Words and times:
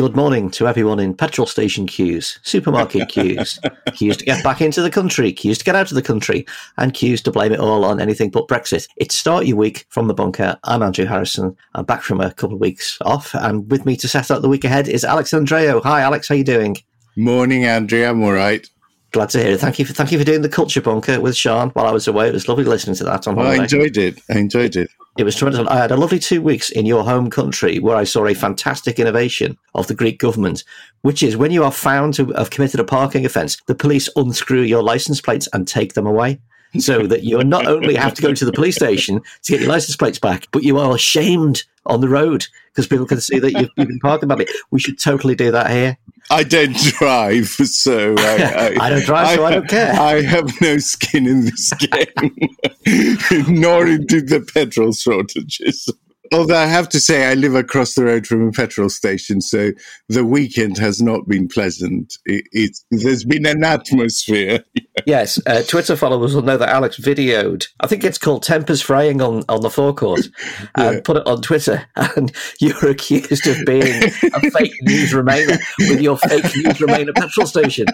Good 0.00 0.16
morning 0.16 0.50
to 0.52 0.66
everyone 0.66 0.98
in 0.98 1.12
petrol 1.12 1.46
station 1.46 1.86
queues, 1.86 2.38
supermarket 2.42 3.10
queues, 3.10 3.58
queues 3.92 4.16
to 4.16 4.24
get 4.24 4.42
back 4.42 4.62
into 4.62 4.80
the 4.80 4.88
country, 4.88 5.30
queues 5.30 5.58
to 5.58 5.64
get 5.64 5.76
out 5.76 5.90
of 5.90 5.94
the 5.94 6.00
country, 6.00 6.46
and 6.78 6.94
queues 6.94 7.20
to 7.20 7.30
blame 7.30 7.52
it 7.52 7.60
all 7.60 7.84
on 7.84 8.00
anything 8.00 8.30
but 8.30 8.48
Brexit. 8.48 8.88
It's 8.96 9.14
start 9.14 9.44
your 9.44 9.58
week 9.58 9.84
from 9.90 10.08
the 10.08 10.14
bunker. 10.14 10.58
I'm 10.64 10.82
Andrew 10.82 11.04
Harrison. 11.04 11.54
I'm 11.74 11.84
back 11.84 12.00
from 12.00 12.18
a 12.22 12.32
couple 12.32 12.54
of 12.54 12.62
weeks 12.62 12.96
off, 13.02 13.34
and 13.34 13.70
with 13.70 13.84
me 13.84 13.94
to 13.98 14.08
set 14.08 14.30
up 14.30 14.40
the 14.40 14.48
week 14.48 14.64
ahead 14.64 14.88
is 14.88 15.04
Alex 15.04 15.32
Andreou. 15.32 15.82
Hi, 15.82 16.00
Alex. 16.00 16.28
How 16.28 16.34
are 16.34 16.38
you 16.38 16.44
doing? 16.44 16.78
Morning, 17.14 17.66
Andrew. 17.66 18.02
I'm 18.02 18.22
all 18.22 18.32
right. 18.32 18.66
Glad 19.12 19.30
to 19.30 19.38
hear 19.38 19.52
it. 19.52 19.60
Thank 19.60 19.78
you 19.78 19.84
for 19.84 19.92
thank 19.92 20.12
you 20.12 20.18
for 20.18 20.24
doing 20.24 20.42
the 20.42 20.48
culture 20.48 20.80
bunker 20.80 21.20
with 21.20 21.36
Sean 21.36 21.70
while 21.70 21.86
I 21.86 21.90
was 21.90 22.06
away. 22.06 22.28
It 22.28 22.32
was 22.32 22.48
lovely 22.48 22.64
listening 22.64 22.96
to 22.96 23.04
that 23.04 23.26
on 23.26 23.34
well, 23.34 23.46
holiday. 23.46 23.60
I 23.60 23.64
enjoyed 23.64 23.96
it. 23.96 24.20
I 24.30 24.38
enjoyed 24.38 24.76
it. 24.76 24.90
It 25.18 25.24
was 25.24 25.34
tremendous. 25.34 25.66
I 25.66 25.76
had 25.76 25.90
a 25.90 25.96
lovely 25.96 26.20
two 26.20 26.40
weeks 26.40 26.70
in 26.70 26.86
your 26.86 27.02
home 27.02 27.28
country 27.28 27.80
where 27.80 27.96
I 27.96 28.04
saw 28.04 28.26
a 28.26 28.34
fantastic 28.34 29.00
innovation 29.00 29.58
of 29.74 29.88
the 29.88 29.94
Greek 29.94 30.20
government, 30.20 30.62
which 31.02 31.22
is 31.24 31.36
when 31.36 31.50
you 31.50 31.64
are 31.64 31.72
found 31.72 32.14
to 32.14 32.26
have 32.32 32.50
committed 32.50 32.78
a 32.78 32.84
parking 32.84 33.26
offence, 33.26 33.60
the 33.66 33.74
police 33.74 34.08
unscrew 34.14 34.62
your 34.62 34.82
license 34.82 35.20
plates 35.20 35.48
and 35.52 35.66
take 35.66 35.94
them 35.94 36.06
away. 36.06 36.40
So 36.78 37.06
that 37.06 37.24
you 37.24 37.42
not 37.42 37.66
only 37.66 37.96
have 37.96 38.14
to 38.14 38.22
go 38.22 38.32
to 38.32 38.44
the 38.44 38.52
police 38.52 38.76
station 38.76 39.20
to 39.42 39.52
get 39.52 39.60
your 39.60 39.68
license 39.68 39.96
plates 39.96 40.20
back, 40.20 40.46
but 40.52 40.62
you 40.62 40.78
are 40.78 40.96
shamed 40.96 41.64
on 41.86 42.00
the 42.00 42.08
road 42.08 42.46
because 42.68 42.86
people 42.86 43.06
can 43.06 43.20
see 43.20 43.38
that 43.38 43.52
you've, 43.52 43.70
you've 43.76 43.88
been 43.88 43.98
parking 43.98 44.28
badly. 44.28 44.46
We 44.70 44.78
should 44.78 44.98
totally 45.00 45.34
do 45.34 45.50
that 45.50 45.70
here. 45.70 45.98
I 46.30 46.44
don't 46.44 46.76
drive, 46.76 47.48
so 47.48 48.14
I, 48.16 48.74
I, 48.78 48.86
I 48.86 48.90
don't 48.90 49.04
drive, 49.04 49.34
so 49.34 49.44
I, 49.44 49.48
I, 49.48 49.50
don't 49.50 49.68
care. 49.68 49.92
I 49.94 50.22
have 50.22 50.60
no 50.60 50.78
skin 50.78 51.26
in 51.26 51.44
this 51.46 51.72
game, 51.72 53.48
nor 53.48 53.88
into 53.88 54.20
the 54.20 54.48
petrol 54.54 54.92
shortages. 54.92 55.88
Although 56.32 56.58
I 56.58 56.66
have 56.66 56.88
to 56.90 57.00
say, 57.00 57.26
I 57.26 57.34
live 57.34 57.56
across 57.56 57.94
the 57.94 58.04
road 58.04 58.24
from 58.24 58.46
a 58.46 58.52
petrol 58.52 58.88
station, 58.88 59.40
so 59.40 59.72
the 60.08 60.24
weekend 60.24 60.78
has 60.78 61.02
not 61.02 61.26
been 61.26 61.48
pleasant. 61.48 62.14
It, 62.24 62.78
there's 62.90 63.24
been 63.24 63.46
an 63.46 63.64
atmosphere. 63.64 64.64
yes, 65.06 65.40
uh, 65.46 65.62
Twitter 65.62 65.96
followers 65.96 66.34
will 66.34 66.42
know 66.42 66.56
that 66.56 66.68
Alex 66.68 67.00
videoed. 67.00 67.66
I 67.80 67.88
think 67.88 68.04
it's 68.04 68.18
called 68.18 68.44
tempers 68.44 68.80
fraying 68.80 69.20
on 69.20 69.42
on 69.48 69.62
the 69.62 69.70
forecourt, 69.70 70.28
and 70.76 70.96
yeah. 70.96 71.00
put 71.02 71.16
it 71.16 71.26
on 71.26 71.42
Twitter. 71.42 71.86
And 72.16 72.32
you 72.60 72.74
were 72.82 72.88
accused 72.88 73.46
of 73.46 73.64
being 73.64 74.04
a 74.04 74.50
fake 74.50 74.74
news 74.82 75.12
remainer 75.12 75.58
with 75.78 76.00
your 76.00 76.16
fake 76.16 76.44
news 76.56 76.78
remainer 76.78 77.14
petrol 77.14 77.46
station. 77.46 77.86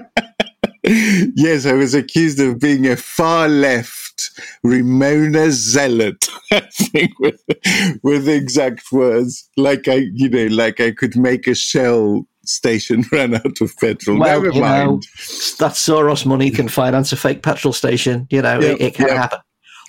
Yes, 0.86 1.66
I 1.66 1.72
was 1.72 1.94
accused 1.94 2.40
of 2.40 2.60
being 2.60 2.86
a 2.86 2.96
far 2.96 3.48
left 3.48 4.30
Remoaner 4.64 5.50
zealot. 5.50 6.28
I 6.52 6.60
think 6.72 7.18
with 7.18 7.42
with 8.02 8.28
exact 8.28 8.92
words, 8.92 9.48
like 9.56 9.88
I, 9.88 10.06
you 10.12 10.28
know, 10.28 10.46
like 10.46 10.80
I 10.80 10.92
could 10.92 11.16
make 11.16 11.46
a 11.46 11.54
shell 11.54 12.26
station 12.44 13.04
ran 13.12 13.34
out 13.34 13.60
of 13.60 13.76
petrol. 13.78 14.18
Well, 14.18 14.42
Never 14.42 14.58
mind. 14.58 14.90
Know, 14.90 15.00
that 15.58 15.72
Soros 15.72 16.24
money 16.24 16.50
can 16.50 16.68
finance 16.68 17.12
a 17.12 17.16
fake 17.16 17.42
petrol 17.42 17.72
station. 17.72 18.26
You 18.30 18.42
know, 18.42 18.60
it, 18.60 18.80
it, 18.80 18.94
can 18.94 19.08
happen. 19.08 19.40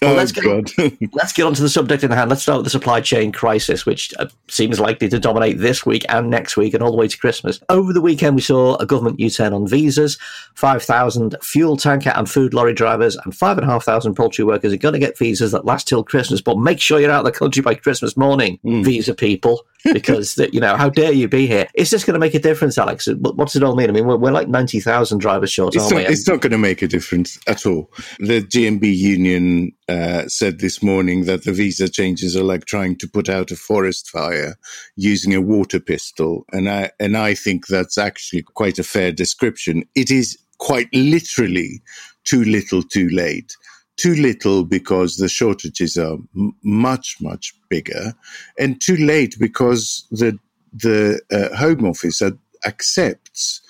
Well, 0.02 0.14
oh, 0.14 0.16
let's 0.16 0.32
get 0.32 0.46
on, 0.46 0.66
let's 1.14 1.34
get 1.34 1.46
on 1.46 1.54
to 1.56 1.62
the 1.62 1.70
subject 1.70 2.04
in 2.04 2.12
hand. 2.12 2.30
Let's 2.30 2.44
start 2.44 2.60
with 2.60 2.66
the 2.66 2.70
supply 2.70 3.02
chain 3.02 3.32
crisis, 3.32 3.86
which 3.86 4.14
uh, 4.20 4.28
seems 4.48 4.80
likely 4.80 5.10
to 5.10 5.20
dominate 5.20 5.58
this 5.58 5.86
week 5.86 6.06
and 6.10 6.30
next 6.30 6.56
week 6.56 6.76
and 6.76 6.84
all 6.84 6.92
the 6.92 6.98
way 6.98 7.08
to 7.08 7.18
Christmas. 7.18 7.60
Over 7.70 7.94
the 7.94 8.02
weekend, 8.02 8.36
we 8.36 8.42
saw 8.42 8.76
a 8.76 8.86
government 8.86 9.20
U-turn 9.20 9.54
on 9.54 9.68
visas. 9.68 10.18
Five 10.54 10.84
thousand 10.84 11.36
fuel 11.42 11.78
tanker 11.78 12.12
and 12.16 12.30
food 12.30 12.54
lorry 12.54 12.74
drivers 12.74 13.16
and 13.16 13.36
five 13.36 13.58
and 13.58 13.68
a 13.68 13.72
half 13.72 13.86
thousand 13.86 14.14
poultry 14.14 14.46
workers 14.46 14.72
are 14.72 14.78
going 14.78 14.94
to 14.94 15.00
get 15.00 15.18
visas 15.18 15.52
that 15.52 15.66
last 15.66 15.88
till 15.88 16.04
Christmas. 16.04 16.42
But 16.42 16.60
make 16.60 16.80
sure 16.80 17.00
you're 17.00 17.12
out 17.12 17.26
of 17.26 17.34
the 17.34 17.40
country 17.40 17.64
by 17.64 17.74
Christmas 17.74 18.16
morning, 18.16 18.60
mm. 18.64 18.84
visa 18.84 19.16
people 19.16 19.66
because 19.84 20.38
you 20.52 20.60
know 20.60 20.76
how 20.76 20.90
dare 20.90 21.12
you 21.12 21.28
be 21.28 21.48
here? 21.48 21.68
It's 21.74 21.90
just 21.90 22.06
going 22.06 22.14
to 22.14 22.20
make 22.20 22.34
a 22.34 22.40
difference, 22.40 22.78
Alex? 22.78 23.08
What's 23.20 23.56
it 23.56 23.64
all 23.64 23.76
mean? 23.76 23.90
I 23.90 23.94
mean, 23.94 24.06
we're, 24.06 24.18
we're 24.18 24.32
like 24.32 24.48
ninety 24.48 24.80
thousand 24.80 25.20
drivers 25.20 25.52
short, 25.52 25.76
it's 25.76 25.84
aren't 25.84 25.96
not, 25.96 26.08
we? 26.08 26.14
It's 26.14 26.28
not 26.28 26.42
going 26.42 26.52
to 26.52 26.58
make 26.58 26.82
a 26.82 26.88
difference 26.88 27.38
at 27.48 27.66
all. 27.66 27.92
The 28.20 28.42
GMB 28.42 28.96
union 28.96 29.72
uh, 29.88 30.28
said 30.28 30.60
this 30.60 30.82
morning 30.82 31.26
that 31.26 31.44
the 31.44 31.54
visa 31.54 31.90
changes 31.90 32.36
are 32.36 32.44
like 32.44 32.66
trying 32.66 32.98
to 32.98 33.08
put 33.08 33.30
out 33.30 33.52
a 33.52 33.56
forest 33.56 34.10
fire 34.10 34.56
using 34.96 35.34
a 35.34 35.42
water 35.42 35.80
pistol, 35.80 36.46
and 36.52 36.70
I 36.70 36.92
and 37.00 37.18
I 37.18 37.34
think 37.34 37.68
that's 37.68 37.98
actually 37.98 38.44
quite 38.44 38.80
a 38.80 38.84
fair 38.84 39.12
description. 39.12 39.84
It 39.96 40.12
is 40.12 40.38
quite 40.60 40.90
literally 40.94 41.82
too 42.24 42.44
little, 42.44 42.84
too 42.84 43.10
late 43.10 43.56
too 43.98 44.16
little 44.16 44.64
because 44.64 45.18
the 45.18 45.28
shortages 45.28 45.98
are 45.98 46.18
m- 46.36 46.56
much 46.64 47.18
much 47.22 47.54
bigger, 47.70 48.14
and 48.58 48.80
too 48.80 48.98
late 48.98 49.36
because 49.40 50.06
the 50.12 50.38
the 50.74 51.22
uh, 51.32 51.56
Home 51.56 51.86
Office 51.86 52.22
ad- 52.22 52.40
accepts 52.66 53.62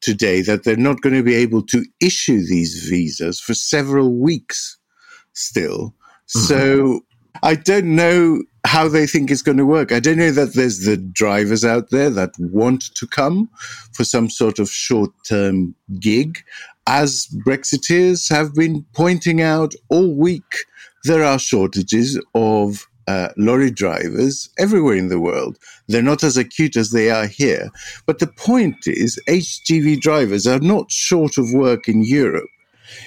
today 0.00 0.40
that 0.42 0.64
they're 0.64 0.76
not 0.76 1.00
going 1.00 1.14
to 1.14 1.22
be 1.22 1.34
able 1.34 1.62
to 1.62 1.84
issue 2.00 2.44
these 2.44 2.88
visas 2.88 3.40
for 3.40 3.54
several 3.54 4.14
weeks 4.18 4.78
still. 5.32 5.94
Mm-hmm. 6.34 6.38
So 6.40 7.00
I 7.42 7.54
don't 7.54 7.94
know 7.94 8.42
how 8.70 8.86
they 8.86 9.04
think 9.04 9.30
it's 9.30 9.42
going 9.42 9.58
to 9.58 9.66
work. 9.66 9.90
I 9.90 9.98
don't 9.98 10.18
know 10.18 10.30
that 10.30 10.54
there's 10.54 10.84
the 10.84 10.96
drivers 10.96 11.64
out 11.64 11.90
there 11.90 12.08
that 12.10 12.30
want 12.38 12.94
to 12.94 13.06
come 13.06 13.50
for 13.92 14.04
some 14.04 14.30
sort 14.30 14.60
of 14.60 14.70
short 14.70 15.10
term 15.28 15.74
gig 15.98 16.38
as 16.86 17.26
Brexiteers 17.46 18.28
have 18.30 18.54
been 18.54 18.84
pointing 18.94 19.40
out 19.40 19.74
all 19.88 20.14
week, 20.14 20.66
there 21.04 21.24
are 21.24 21.38
shortages 21.38 22.20
of 22.34 22.86
uh, 23.06 23.28
lorry 23.36 23.70
drivers 23.70 24.48
everywhere 24.58 24.96
in 24.96 25.08
the 25.08 25.20
world. 25.20 25.56
They're 25.88 26.02
not 26.02 26.24
as 26.24 26.36
acute 26.36 26.76
as 26.76 26.90
they 26.90 27.10
are 27.10 27.26
here. 27.26 27.70
But 28.06 28.18
the 28.18 28.26
point 28.26 28.86
is, 28.86 29.20
HGV 29.28 30.00
drivers 30.00 30.46
are 30.46 30.58
not 30.58 30.90
short 30.90 31.38
of 31.38 31.46
work 31.52 31.88
in 31.88 32.04
Europe. 32.04 32.50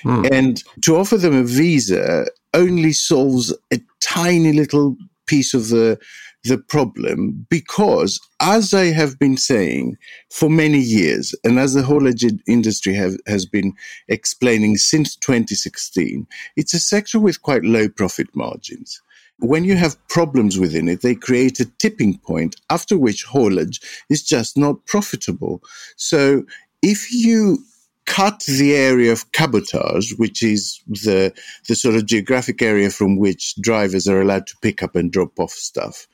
Hmm. 0.03 0.25
And 0.31 0.63
to 0.83 0.95
offer 0.95 1.17
them 1.17 1.35
a 1.35 1.43
visa 1.43 2.25
only 2.53 2.93
solves 2.93 3.53
a 3.71 3.81
tiny 3.99 4.53
little 4.53 4.95
piece 5.25 5.53
of 5.53 5.69
the 5.69 5.99
the 6.43 6.57
problem 6.57 7.45
because, 7.49 8.19
as 8.41 8.73
I 8.73 8.85
have 8.85 9.17
been 9.17 9.37
saying 9.37 9.97
for 10.29 10.49
many 10.49 10.79
years, 10.79 11.33
and 11.43 11.57
as 11.57 11.73
the 11.73 11.83
whole 11.83 12.05
industry 12.47 12.93
have, 12.95 13.15
has 13.27 13.45
been 13.45 13.73
explaining 14.09 14.75
since 14.75 15.15
2016, 15.15 16.27
it's 16.57 16.73
a 16.73 16.79
sector 16.79 17.19
with 17.19 17.41
quite 17.41 17.63
low 17.63 17.87
profit 17.87 18.27
margins. 18.35 19.01
When 19.39 19.63
you 19.63 19.75
have 19.77 20.05
problems 20.09 20.59
within 20.59 20.87
it, 20.89 21.01
they 21.01 21.15
create 21.15 21.59
a 21.59 21.71
tipping 21.79 22.17
point 22.17 22.57
after 22.69 22.97
which 22.97 23.23
haulage 23.23 23.79
is 24.09 24.21
just 24.21 24.57
not 24.57 24.85
profitable. 24.85 25.61
So 25.95 26.43
if 26.81 27.11
you 27.11 27.63
cut 28.05 28.43
the 28.43 28.75
area 28.75 29.11
of 29.11 29.31
cabotage, 29.31 30.13
which 30.17 30.43
is 30.43 30.81
the 30.87 31.33
the 31.67 31.75
sort 31.75 31.95
of 31.95 32.05
geographic 32.05 32.61
area 32.61 32.89
from 32.89 33.17
which 33.17 33.55
drivers 33.61 34.07
are 34.07 34.21
allowed 34.21 34.47
to 34.47 34.57
pick 34.61 34.83
up 34.83 34.95
and 34.95 35.11
drop 35.11 35.39
off 35.39 35.51
stuff, 35.51 36.07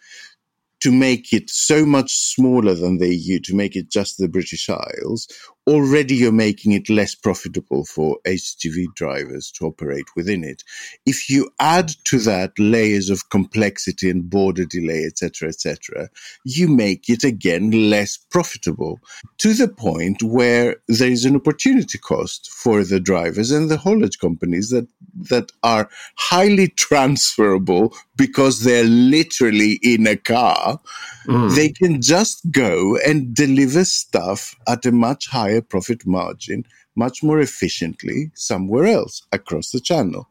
to 0.81 0.91
make 0.91 1.33
it 1.33 1.49
so 1.49 1.85
much 1.85 2.15
smaller 2.15 2.73
than 2.73 2.97
the 2.97 3.13
EU, 3.15 3.39
to 3.39 3.55
make 3.55 3.75
it 3.75 3.89
just 3.89 4.17
the 4.17 4.29
British 4.29 4.69
Isles, 4.69 5.27
already 5.69 6.15
you're 6.15 6.31
making 6.31 6.71
it 6.71 6.89
less 6.89 7.13
profitable 7.13 7.85
for 7.85 8.17
HGV 8.25 8.95
drivers 8.95 9.51
to 9.51 9.65
operate 9.67 10.05
within 10.15 10.43
it. 10.43 10.63
If 11.05 11.29
you 11.29 11.51
add 11.59 11.91
to 12.05 12.19
that 12.19 12.57
layers 12.57 13.09
of 13.09 13.29
complexity 13.29 14.09
and 14.09 14.29
border 14.29 14.65
delay, 14.65 15.03
etc., 15.05 15.49
etc., 15.49 16.09
you 16.43 16.67
make 16.67 17.07
it 17.07 17.23
again 17.23 17.89
less 17.89 18.17
profitable 18.17 18.99
to 19.37 19.53
the 19.53 19.67
point 19.67 20.23
where 20.23 20.77
there 20.87 21.11
is 21.11 21.25
an 21.25 21.35
opportunity 21.35 21.99
cost 21.99 22.49
for 22.51 22.83
the 22.83 22.99
drivers 22.99 23.51
and 23.51 23.69
the 23.69 23.77
haulage 23.77 24.17
companies 24.17 24.69
that 24.69 24.87
that 25.29 25.51
are 25.63 25.89
highly 26.15 26.67
transferable 26.67 27.93
because 28.15 28.63
they're 28.63 28.83
literally 28.83 29.79
in 29.81 30.07
a 30.07 30.15
car. 30.15 30.79
Mm. 31.27 31.55
They 31.55 31.69
can 31.69 32.01
just 32.01 32.51
go 32.51 32.97
and 32.97 33.33
deliver 33.33 33.85
stuff 33.85 34.55
at 34.67 34.85
a 34.85 34.91
much 34.91 35.27
higher 35.27 35.58
higher 35.59 35.61
profit 35.61 36.05
margin 36.05 36.65
much 36.95 37.23
more 37.23 37.39
efficiently 37.39 38.31
somewhere 38.35 38.85
else 38.85 39.21
across 39.31 39.71
the 39.71 39.79
channel. 39.79 40.27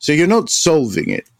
So 0.00 0.12
you're 0.12 0.26
not 0.26 0.50
solving 0.50 1.10
it. 1.10 1.30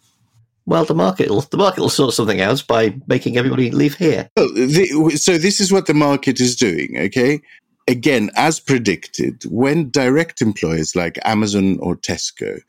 Well, 0.67 0.85
the 0.85 0.95
market 0.95 1.29
will 1.31 1.41
the 1.41 1.57
market 1.57 1.81
will 1.81 1.91
sort 1.91 2.15
something 2.15 2.41
out 2.41 2.65
by 2.69 2.95
making 3.07 3.37
everybody 3.37 3.71
leave 3.71 3.97
here. 3.97 4.29
Oh, 4.37 4.49
the, 4.53 5.17
so 5.17 5.39
this 5.39 5.61
is 5.61 5.73
what 5.73 5.87
the 5.87 5.95
market 5.95 6.41
is 6.41 6.55
doing. 6.55 6.97
Okay, 6.97 7.41
again, 7.89 8.31
as 8.37 8.61
predicted, 8.61 9.43
when 9.47 9.91
direct 9.91 10.41
employers 10.41 10.95
like 10.95 11.19
Amazon 11.25 11.79
or 11.81 11.97
Tesco 11.97 12.61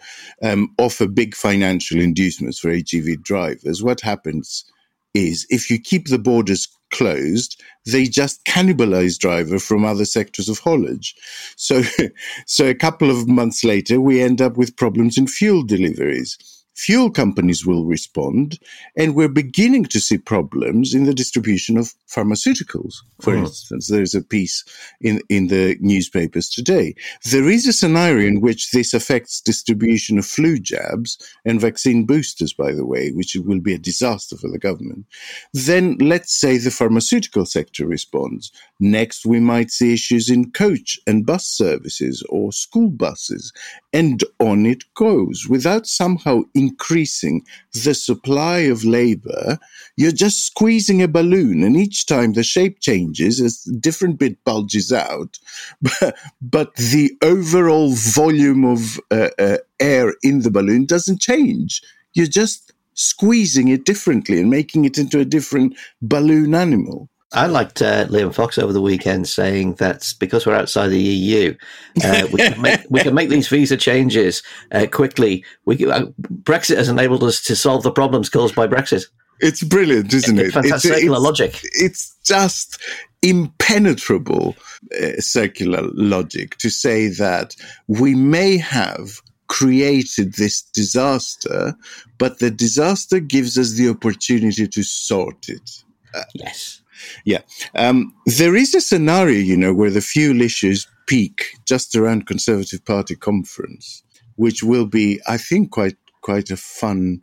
um, 0.41 0.73
offer 0.77 1.07
big 1.07 1.35
financial 1.35 1.99
inducements 1.99 2.59
for 2.59 2.71
HGV 2.71 3.21
drivers, 3.21 3.83
what 3.83 4.01
happens 4.01 4.65
is 5.13 5.45
if 5.49 5.69
you 5.69 5.77
keep 5.77 6.07
the 6.07 6.17
borders 6.17 6.67
closed, 6.91 7.61
they 7.85 8.05
just 8.05 8.43
cannibalize 8.45 9.17
driver 9.17 9.59
from 9.59 9.85
other 9.85 10.05
sectors 10.05 10.49
of 10.49 10.59
haulage. 10.59 11.15
So, 11.55 11.81
so 12.45 12.67
a 12.67 12.75
couple 12.75 13.09
of 13.09 13.27
months 13.27 13.63
later, 13.63 13.99
we 13.99 14.21
end 14.21 14.41
up 14.41 14.57
with 14.57 14.75
problems 14.77 15.17
in 15.17 15.27
fuel 15.27 15.63
deliveries 15.63 16.37
fuel 16.75 17.09
companies 17.09 17.65
will 17.65 17.85
respond. 17.85 18.59
And 18.97 19.15
we're 19.15 19.27
beginning 19.27 19.85
to 19.85 19.99
see 19.99 20.17
problems 20.17 20.93
in 20.93 21.05
the 21.05 21.13
distribution 21.13 21.77
of 21.77 21.93
pharmaceuticals. 22.07 22.95
For 23.21 23.33
mm. 23.33 23.39
instance, 23.39 23.87
there's 23.87 24.15
a 24.15 24.21
piece 24.21 24.63
in, 25.01 25.21
in 25.29 25.47
the 25.47 25.77
newspapers 25.79 26.49
today. 26.49 26.95
There 27.29 27.49
is 27.49 27.67
a 27.67 27.73
scenario 27.73 28.27
in 28.27 28.41
which 28.41 28.71
this 28.71 28.93
affects 28.93 29.41
distribution 29.41 30.17
of 30.17 30.25
flu 30.25 30.59
jabs 30.59 31.17
and 31.45 31.61
vaccine 31.61 32.05
boosters, 32.05 32.53
by 32.53 32.71
the 32.71 32.85
way, 32.85 33.11
which 33.11 33.35
will 33.35 33.59
be 33.59 33.73
a 33.73 33.79
disaster 33.79 34.37
for 34.37 34.49
the 34.49 34.59
government. 34.59 35.05
Then 35.53 35.97
let's 35.99 36.33
say 36.33 36.57
the 36.57 36.71
pharmaceutical 36.71 37.45
sector 37.45 37.85
responds. 37.85 38.51
Next, 38.79 39.25
we 39.25 39.39
might 39.39 39.71
see 39.71 39.93
issues 39.93 40.29
in 40.29 40.51
coach 40.51 40.99
and 41.05 41.25
bus 41.25 41.47
services 41.47 42.23
or 42.29 42.51
school 42.51 42.89
buses. 42.89 43.53
And 43.93 44.23
on 44.39 44.65
it 44.65 44.83
goes 44.95 45.47
without 45.49 45.85
somehow 45.85 46.43
increasing 46.61 47.43
the 47.85 47.93
supply 47.93 48.59
of 48.73 48.85
labor, 48.85 49.57
you're 49.97 50.19
just 50.25 50.45
squeezing 50.45 51.01
a 51.01 51.07
balloon. 51.07 51.63
And 51.63 51.75
each 51.75 52.05
time 52.05 52.33
the 52.33 52.43
shape 52.43 52.79
changes, 52.79 53.35
a 53.41 53.49
different 53.87 54.19
bit 54.19 54.35
bulges 54.45 54.91
out. 54.91 55.39
But, 55.81 56.15
but 56.41 56.75
the 56.75 57.11
overall 57.21 57.93
volume 57.93 58.63
of 58.65 58.99
uh, 59.11 59.29
uh, 59.39 59.57
air 59.79 60.13
in 60.23 60.41
the 60.41 60.51
balloon 60.51 60.85
doesn't 60.85 61.21
change. 61.21 61.81
You're 62.13 62.35
just 62.41 62.73
squeezing 62.93 63.67
it 63.69 63.85
differently 63.85 64.39
and 64.39 64.49
making 64.49 64.85
it 64.85 64.97
into 64.97 65.19
a 65.19 65.25
different 65.25 65.75
balloon 66.01 66.53
animal. 66.55 67.09
I 67.33 67.45
liked 67.45 67.81
uh, 67.81 68.05
Liam 68.07 68.33
Fox 68.33 68.57
over 68.57 68.73
the 68.73 68.81
weekend 68.81 69.27
saying 69.27 69.75
that 69.75 70.13
because 70.19 70.45
we're 70.45 70.55
outside 70.55 70.89
the 70.89 71.01
EU, 71.01 71.55
uh, 72.03 72.27
we, 72.31 72.37
can 72.39 72.61
make, 72.61 72.81
we 72.89 72.99
can 73.01 73.13
make 73.13 73.29
these 73.29 73.47
visa 73.47 73.77
changes 73.77 74.43
uh, 74.71 74.85
quickly. 74.91 75.45
We, 75.65 75.89
uh, 75.89 76.07
Brexit 76.43 76.75
has 76.75 76.89
enabled 76.89 77.23
us 77.23 77.41
to 77.43 77.55
solve 77.55 77.83
the 77.83 77.91
problems 77.91 78.29
caused 78.29 78.53
by 78.53 78.67
Brexit. 78.67 79.05
It's 79.39 79.63
brilliant, 79.63 80.13
isn't 80.13 80.37
it? 80.37 80.51
Fantastic 80.51 80.91
it's, 80.91 81.03
it's, 81.03 81.09
logic. 81.09 81.59
It's 81.73 82.15
just 82.25 82.81
impenetrable 83.21 84.55
uh, 85.01 85.19
circular 85.19 85.83
logic 85.93 86.57
to 86.57 86.69
say 86.69 87.07
that 87.07 87.55
we 87.87 88.13
may 88.13 88.57
have 88.57 89.21
created 89.47 90.33
this 90.33 90.61
disaster, 90.61 91.75
but 92.17 92.39
the 92.39 92.51
disaster 92.51 93.19
gives 93.19 93.57
us 93.57 93.71
the 93.71 93.89
opportunity 93.89 94.67
to 94.67 94.83
sort 94.83 95.47
it. 95.47 95.83
Uh, 96.13 96.23
yes 96.33 96.80
yeah. 97.25 97.41
Um, 97.75 98.13
there 98.25 98.55
is 98.55 98.75
a 98.75 98.81
scenario, 98.81 99.39
you 99.39 99.57
know, 99.57 99.73
where 99.73 99.89
the 99.89 100.01
fuel 100.01 100.41
issues 100.41 100.87
peak 101.07 101.57
just 101.65 101.95
around 101.95 102.27
Conservative 102.27 102.83
Party 102.85 103.15
conference, 103.15 104.03
which 104.35 104.63
will 104.63 104.85
be, 104.85 105.19
I 105.27 105.37
think, 105.37 105.71
quite 105.71 105.97
quite 106.21 106.51
a 106.51 106.57
fun 106.57 107.21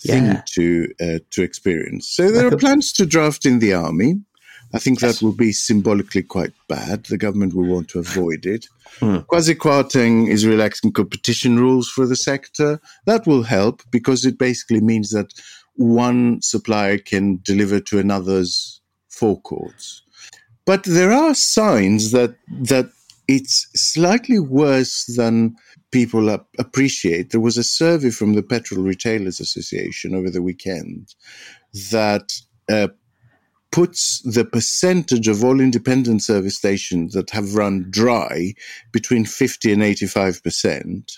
thing 0.00 0.24
yeah. 0.24 0.42
to 0.54 0.88
uh, 1.00 1.18
to 1.30 1.42
experience. 1.42 2.08
So 2.08 2.30
there 2.30 2.46
are 2.46 2.56
plans 2.56 2.92
to 2.94 3.06
draft 3.06 3.46
in 3.46 3.58
the 3.58 3.74
army. 3.74 4.20
I 4.74 4.78
think 4.78 5.00
yes. 5.00 5.18
that 5.18 5.24
will 5.24 5.34
be 5.34 5.52
symbolically 5.52 6.22
quite 6.22 6.52
bad. 6.68 7.04
The 7.06 7.16
government 7.16 7.54
will 7.54 7.66
want 7.66 7.88
to 7.90 7.98
avoid 8.06 8.44
it. 8.44 8.66
Hmm. 9.00 9.18
Kwasi 9.30 9.54
Kwarteng 9.54 10.28
is 10.28 10.46
relaxing 10.46 10.92
competition 10.92 11.58
rules 11.58 11.88
for 11.88 12.06
the 12.06 12.16
sector. 12.16 12.80
That 13.06 13.26
will 13.26 13.44
help 13.44 13.82
because 13.90 14.24
it 14.24 14.38
basically 14.38 14.80
means 14.80 15.10
that 15.10 15.32
one 15.76 16.42
supplier 16.42 16.98
can 16.98 17.40
deliver 17.42 17.80
to 17.80 17.98
another's 17.98 18.77
forecourts. 19.18 20.02
But 20.64 20.84
there 20.84 21.12
are 21.12 21.34
signs 21.34 22.10
that 22.12 22.36
that 22.62 22.90
it's 23.26 23.68
slightly 23.74 24.38
worse 24.38 25.04
than 25.16 25.54
people 25.90 26.28
appreciate. 26.58 27.30
There 27.30 27.40
was 27.40 27.58
a 27.58 27.64
survey 27.64 28.10
from 28.10 28.34
the 28.34 28.42
Petrol 28.42 28.82
Retailers 28.82 29.38
Association 29.40 30.14
over 30.14 30.30
the 30.30 30.42
weekend 30.42 31.14
that 31.90 32.32
uh, 32.70 32.88
puts 33.70 34.22
the 34.22 34.44
percentage 34.44 35.28
of 35.28 35.44
all 35.44 35.60
independent 35.60 36.22
service 36.22 36.56
stations 36.56 37.12
that 37.12 37.30
have 37.30 37.54
run 37.54 37.86
dry 37.90 38.54
between 38.92 39.24
50 39.24 39.72
and 39.72 39.82
85 39.82 40.42
percent. 40.42 41.12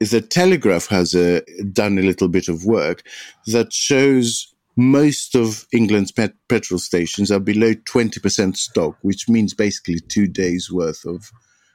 The 0.00 0.20
Telegraph 0.20 0.86
has 0.86 1.14
uh, 1.14 1.40
done 1.72 1.98
a 1.98 2.02
little 2.02 2.28
bit 2.28 2.48
of 2.48 2.64
work 2.64 3.02
that 3.46 3.72
shows 3.72 4.54
most 4.78 5.34
of 5.34 5.66
England's 5.72 6.12
pet- 6.12 6.36
petrol 6.48 6.78
stations 6.78 7.32
are 7.32 7.40
below 7.40 7.74
20% 7.74 8.56
stock, 8.56 8.96
which 9.02 9.28
means 9.28 9.52
basically 9.52 9.98
two 9.98 10.28
days 10.28 10.70
worth 10.70 11.04
of 11.04 11.32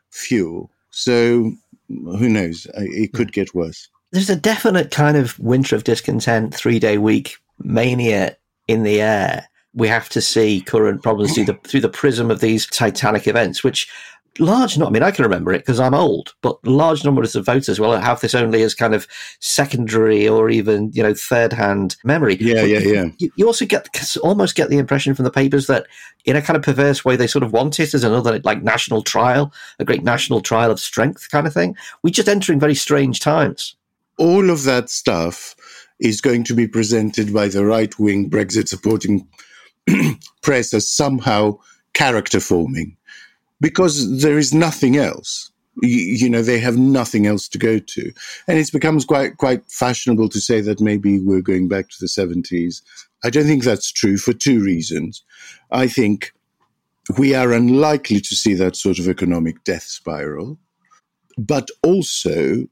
fuel. 0.09 0.71
So 0.89 1.51
who 1.89 2.29
knows? 2.29 2.65
It 2.75 3.11
could 3.11 3.33
get 3.33 3.53
worse. 3.53 3.89
There's 4.13 4.29
a 4.29 4.37
definite 4.37 4.89
kind 4.89 5.17
of 5.17 5.37
winter 5.37 5.75
of 5.75 5.83
discontent, 5.83 6.55
three 6.55 6.79
day 6.79 6.97
week 6.97 7.35
mania 7.59 8.37
in 8.69 8.83
the 8.83 9.01
air. 9.01 9.49
We 9.73 9.89
have 9.89 10.07
to 10.09 10.21
see 10.21 10.61
current 10.61 11.03
problems 11.03 11.33
through 11.33 11.45
the 11.45 11.59
through 11.65 11.81
the 11.81 11.89
prism 11.89 12.31
of 12.31 12.39
these 12.39 12.65
titanic 12.67 13.27
events, 13.27 13.65
which 13.65 13.91
large 14.39 14.77
number, 14.77 14.89
I 14.89 14.93
mean, 14.93 15.03
I 15.03 15.11
can 15.11 15.23
remember 15.23 15.53
it 15.53 15.59
because 15.59 15.79
I'm 15.79 15.93
old, 15.93 16.33
but 16.41 16.57
large 16.65 17.03
numbers 17.03 17.35
of 17.35 17.45
voters 17.45 17.79
will 17.79 17.99
have 17.99 18.21
this 18.21 18.33
only 18.33 18.63
as 18.63 18.73
kind 18.73 18.95
of 18.95 19.07
secondary 19.39 20.27
or 20.27 20.49
even, 20.49 20.91
you 20.93 21.03
know, 21.03 21.13
third 21.13 21.53
hand 21.53 21.95
memory. 22.03 22.37
Yeah, 22.39 22.61
but 22.61 22.69
yeah, 22.69 22.79
yeah. 22.79 23.05
You, 23.17 23.31
you, 23.35 23.47
also 23.47 23.65
get, 23.65 23.87
almost 24.23 24.55
get 24.55 24.69
the 24.69 24.77
impression 24.77 25.13
from 25.13 25.25
the 25.25 25.31
papers 25.31 25.67
that 25.67 25.85
in 26.25 26.35
a 26.35 26.41
kind 26.41 26.57
of 26.57 26.63
perverse 26.63 27.05
way, 27.05 27.15
they 27.15 27.27
sort 27.27 27.43
of 27.43 27.53
want 27.53 27.79
it 27.79 27.93
as 27.93 28.03
another 28.03 28.39
like 28.43 28.63
national 28.63 29.03
trial, 29.03 29.53
a 29.79 29.85
great 29.85 30.03
national 30.03 30.41
trial 30.41 30.71
of 30.71 30.79
strength 30.79 31.29
kind 31.29 31.45
of 31.45 31.53
thing. 31.53 31.75
We're 32.01 32.11
just 32.11 32.29
entering 32.29 32.59
very 32.59 32.75
strange 32.75 33.19
times. 33.19 33.75
All 34.17 34.49
of 34.49 34.63
that 34.63 34.89
stuff 34.89 35.55
is 35.99 36.21
going 36.21 36.43
to 36.45 36.53
be 36.53 36.67
presented 36.67 37.33
by 37.33 37.47
the 37.47 37.65
right 37.65 37.97
wing 37.99 38.29
Brexit 38.29 38.67
supporting 38.67 39.27
press 40.41 40.73
as 40.73 40.87
somehow 40.87 41.57
character 41.93 42.39
forming 42.39 42.97
because 43.63 44.21
there 44.21 44.37
is 44.37 44.53
nothing 44.53 44.97
else. 44.97 45.49
You, 45.81 45.97
you, 45.97 46.29
know, 46.29 46.41
they 46.41 46.59
have 46.59 46.77
nothing 46.77 47.25
else 47.25 47.47
to 47.47 47.57
go 47.57 47.79
to. 47.79 48.11
And 48.45 48.59
it 48.59 48.69
becomes 48.73 49.05
quite, 49.05 49.37
quite 49.37 49.63
fashionable 49.71 50.27
to 50.29 50.41
say 50.41 50.59
that 50.59 50.81
maybe 50.81 51.19
we're 51.19 51.41
going 51.41 51.69
back 51.69 51.87
to 51.87 51.95
the 52.01 52.07
70s. 52.07 52.81
I 53.23 53.29
don't 53.29 53.45
think 53.45 53.63
that's 53.63 53.89
true 53.89 54.17
for 54.17 54.33
two 54.33 54.61
reasons. 54.61 55.23
I 55.71 55.87
think 55.87 56.33
we 57.17 57.33
are 57.33 57.53
unlikely 57.53 58.19
to 58.19 58.35
see 58.35 58.53
that 58.55 58.75
sort 58.75 58.99
of 58.99 59.07
economic 59.07 59.63
death 59.63 59.83
spiral. 59.83 60.59
But 61.37 61.69
also, 61.83 62.65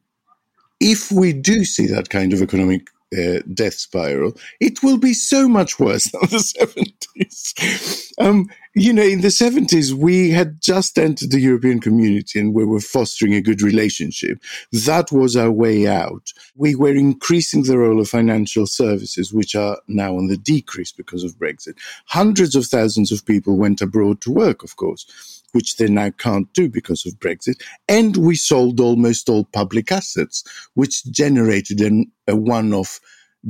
if 0.81 1.09
we 1.09 1.31
do 1.31 1.63
see 1.63 1.87
that 1.87 2.09
kind 2.09 2.33
of 2.33 2.41
economic 2.41 2.89
uh, 3.17 3.39
death 3.53 3.75
spiral, 3.75 4.37
it 4.59 4.81
will 4.83 4.97
be 4.97 5.13
so 5.13 5.47
much 5.47 5.79
worse 5.79 6.05
than 6.05 6.21
the 6.21 6.37
70s. 7.17 8.13
Um, 8.19 8.49
you 8.73 8.93
know, 8.93 9.03
in 9.03 9.21
the 9.21 9.27
70s, 9.27 9.93
we 9.93 10.29
had 10.29 10.61
just 10.61 10.97
entered 10.97 11.31
the 11.31 11.41
European 11.41 11.81
community 11.81 12.39
and 12.39 12.53
we 12.53 12.63
were 12.63 12.79
fostering 12.79 13.33
a 13.33 13.41
good 13.41 13.61
relationship. 13.61 14.39
That 14.71 15.11
was 15.11 15.35
our 15.35 15.51
way 15.51 15.87
out. 15.87 16.31
We 16.55 16.75
were 16.75 16.95
increasing 16.95 17.63
the 17.63 17.77
role 17.77 17.99
of 17.99 18.09
financial 18.09 18.65
services, 18.65 19.33
which 19.33 19.55
are 19.55 19.77
now 19.87 20.15
on 20.15 20.27
the 20.27 20.37
decrease 20.37 20.91
because 20.91 21.23
of 21.23 21.37
Brexit. 21.37 21.77
Hundreds 22.05 22.55
of 22.55 22.65
thousands 22.65 23.11
of 23.11 23.25
people 23.25 23.57
went 23.57 23.81
abroad 23.81 24.21
to 24.21 24.31
work, 24.31 24.63
of 24.63 24.77
course 24.77 25.40
which 25.51 25.77
they 25.77 25.87
now 25.87 26.09
can't 26.11 26.51
do 26.53 26.69
because 26.69 27.05
of 27.05 27.19
Brexit. 27.19 27.61
And 27.87 28.17
we 28.17 28.35
sold 28.35 28.79
almost 28.79 29.29
all 29.29 29.45
public 29.45 29.91
assets, 29.91 30.43
which 30.73 31.05
generated 31.05 31.81
an, 31.81 32.11
a 32.27 32.35
one 32.35 32.73
off 32.73 32.99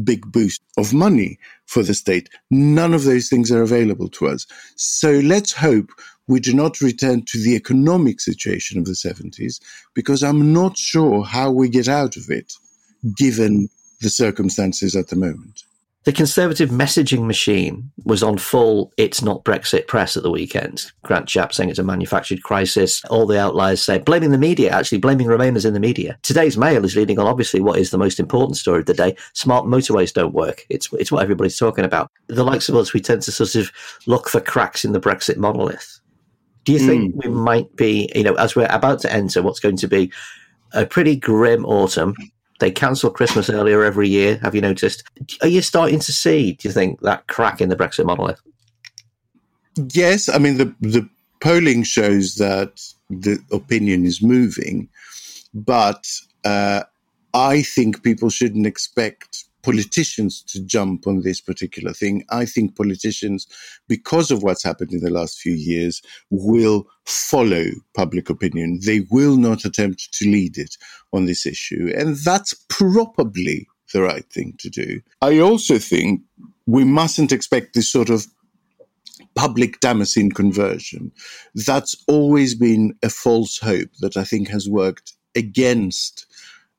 big 0.03 0.31
boost 0.31 0.62
of 0.77 0.93
money 0.93 1.38
for 1.65 1.84
the 1.84 1.93
state. 1.93 2.29
None 2.50 2.93
of 2.93 3.03
those 3.03 3.29
things 3.29 3.51
are 3.51 3.62
available 3.62 4.08
to 4.10 4.27
us. 4.27 4.46
So 4.75 5.12
let's 5.20 5.51
hope 5.51 5.91
we 6.27 6.39
do 6.39 6.53
not 6.53 6.81
return 6.81 7.24
to 7.25 7.43
the 7.43 7.55
economic 7.55 8.22
situation 8.22 8.79
of 8.79 8.86
the 8.86 8.93
70s, 8.93 9.60
because 9.93 10.24
I'm 10.24 10.53
not 10.53 10.77
sure 10.77 11.24
how 11.24 11.51
we 11.51 11.67
get 11.67 11.88
out 11.88 12.15
of 12.15 12.29
it, 12.29 12.53
given 13.17 13.67
the 14.00 14.10
circumstances 14.10 14.96
at 14.96 15.10
the 15.10 15.15
moment. 15.15 15.63
The 16.03 16.12
Conservative 16.12 16.72
messaging 16.72 17.27
machine 17.27 17.91
was 18.05 18.24
on 18.24 18.39
full 18.39 18.91
It's 18.98 19.22
Not 19.22 19.43
Brexit 19.43 19.86
press 19.86 20.17
at 20.17 20.24
the 20.24 20.31
weekend. 20.31 20.91
Grant 21.03 21.27
Shapps 21.27 21.53
saying 21.53 21.70
it's 21.70 21.77
a 21.77 21.84
manufactured 21.84 22.41
crisis. 22.41 23.05
All 23.12 23.27
the 23.27 23.39
outliers 23.39 23.84
say, 23.84 24.00
blaming 24.00 24.31
the 24.31 24.39
media, 24.39 24.72
actually 24.72 24.98
blaming 24.98 25.27
Remainers 25.27 25.63
in 25.63 25.75
the 25.75 25.79
media. 25.79 26.17
Today's 26.24 26.58
Mail 26.58 26.84
is 26.86 26.96
leading 26.96 27.20
on 27.20 27.27
obviously 27.27 27.62
what 27.62 27.77
is 27.77 27.91
the 27.91 28.00
most 28.00 28.20
important 28.20 28.58
story 28.58 28.79
of 28.79 28.88
the 28.88 28.96
day. 28.96 29.15
Smart 29.34 29.65
motorways 29.65 30.12
don't 30.12 30.34
work. 30.34 30.65
It's, 30.70 30.91
it's 30.93 31.12
what 31.12 31.22
everybody's 31.22 31.58
talking 31.58 31.86
about. 31.86 32.10
The 32.25 32.43
likes 32.43 32.67
of 32.67 32.75
us, 32.75 32.93
we 32.93 33.00
tend 33.00 33.22
to 33.22 33.31
sort 33.31 33.53
of 33.53 33.72
look 34.08 34.27
for 34.27 34.41
cracks 34.41 34.84
in 34.84 34.93
the 34.93 35.00
Brexit 35.00 35.38
monolith. 35.38 36.00
Do 36.63 36.74
you 36.74 36.79
think 36.79 37.13
mm. 37.13 37.24
we 37.24 37.29
might 37.31 37.75
be, 37.75 38.12
you 38.15 38.24
know, 38.24 38.34
as 38.36 38.55
we're 38.55 38.65
about 38.72 39.01
to 39.01 39.13
enter 39.13 39.43
what's 39.43 39.60
going 39.60 39.77
to 39.77 39.88
be 39.88 40.12
a 40.74 40.84
pretty 40.84 41.15
grim 41.15 41.63
autumn, 41.63 42.15
they 42.62 42.72
cancel 42.72 43.10
Christmas 43.10 43.50
earlier 43.50 43.84
every 43.84 44.08
year. 44.08 44.38
Have 44.41 44.56
you 44.56 44.62
noticed? 44.62 45.03
Are 45.41 45.50
you 45.50 45.62
starting 45.62 46.00
to 46.00 46.13
see? 46.13 46.53
Do 46.53 46.70
you 46.70 46.74
think 46.74 47.01
that 47.01 47.27
crack 47.27 47.60
in 47.60 47.68
the 47.68 47.75
Brexit 47.75 48.06
monolith? 48.06 48.39
Yes, 49.94 50.30
I 50.30 50.38
mean 50.38 50.58
the 50.58 50.74
the 50.80 51.10
polling 51.41 51.84
shows 51.84 52.36
that 52.36 52.82
the 53.10 53.39
opinion 53.51 54.06
is 54.06 54.22
moving, 54.22 54.88
but 55.53 56.08
uh, 56.46 56.84
I 57.34 57.63
think 57.63 58.03
people 58.03 58.30
shouldn't 58.30 58.68
expect 58.68 59.46
politicians 59.63 60.41
to 60.44 60.63
jump 60.63 61.08
on 61.08 61.22
this 61.22 61.41
particular 61.41 61.94
thing. 61.94 62.24
I 62.30 62.46
think 62.46 62.75
politicians, 62.75 63.48
because 63.88 64.32
of 64.32 64.44
what's 64.44 64.63
happened 64.63 64.94
in 64.94 65.01
the 65.01 65.10
last 65.10 65.39
few 65.39 65.53
years, 65.53 66.01
will 66.30 66.88
follow 67.06 67.65
public 67.96 68.30
opinion. 68.30 68.80
They 68.86 69.01
will 69.12 69.38
not 69.38 69.65
attempt 69.65 70.13
to 70.13 70.25
lead 70.30 70.58
it 70.58 70.77
on 71.13 71.25
this 71.25 71.46
issue. 71.46 71.94
And 71.96 72.15
that's 72.18 72.53
probably 72.70 73.68
the 73.94 74.01
right 74.01 74.25
thing 74.32 74.56
to 74.60 74.70
do. 74.70 75.01
I 75.22 75.39
also 75.39 75.77
think 75.77 76.22
we 76.65 76.84
mustn't 76.84 77.32
expect 77.32 77.74
this 77.74 77.91
sort 77.91 78.10
of 78.10 78.27
public 79.36 79.80
Damascene 79.80 80.32
conversion. 80.32 81.12
That's 81.56 81.96
always 82.08 82.56
been 82.56 82.96
a 83.03 83.10
false 83.10 83.58
hope 83.60 83.89
that 84.00 84.18
I 84.18 84.24
think 84.24 84.50
has 84.50 84.70
worked 84.70 85.13
against 85.36 86.25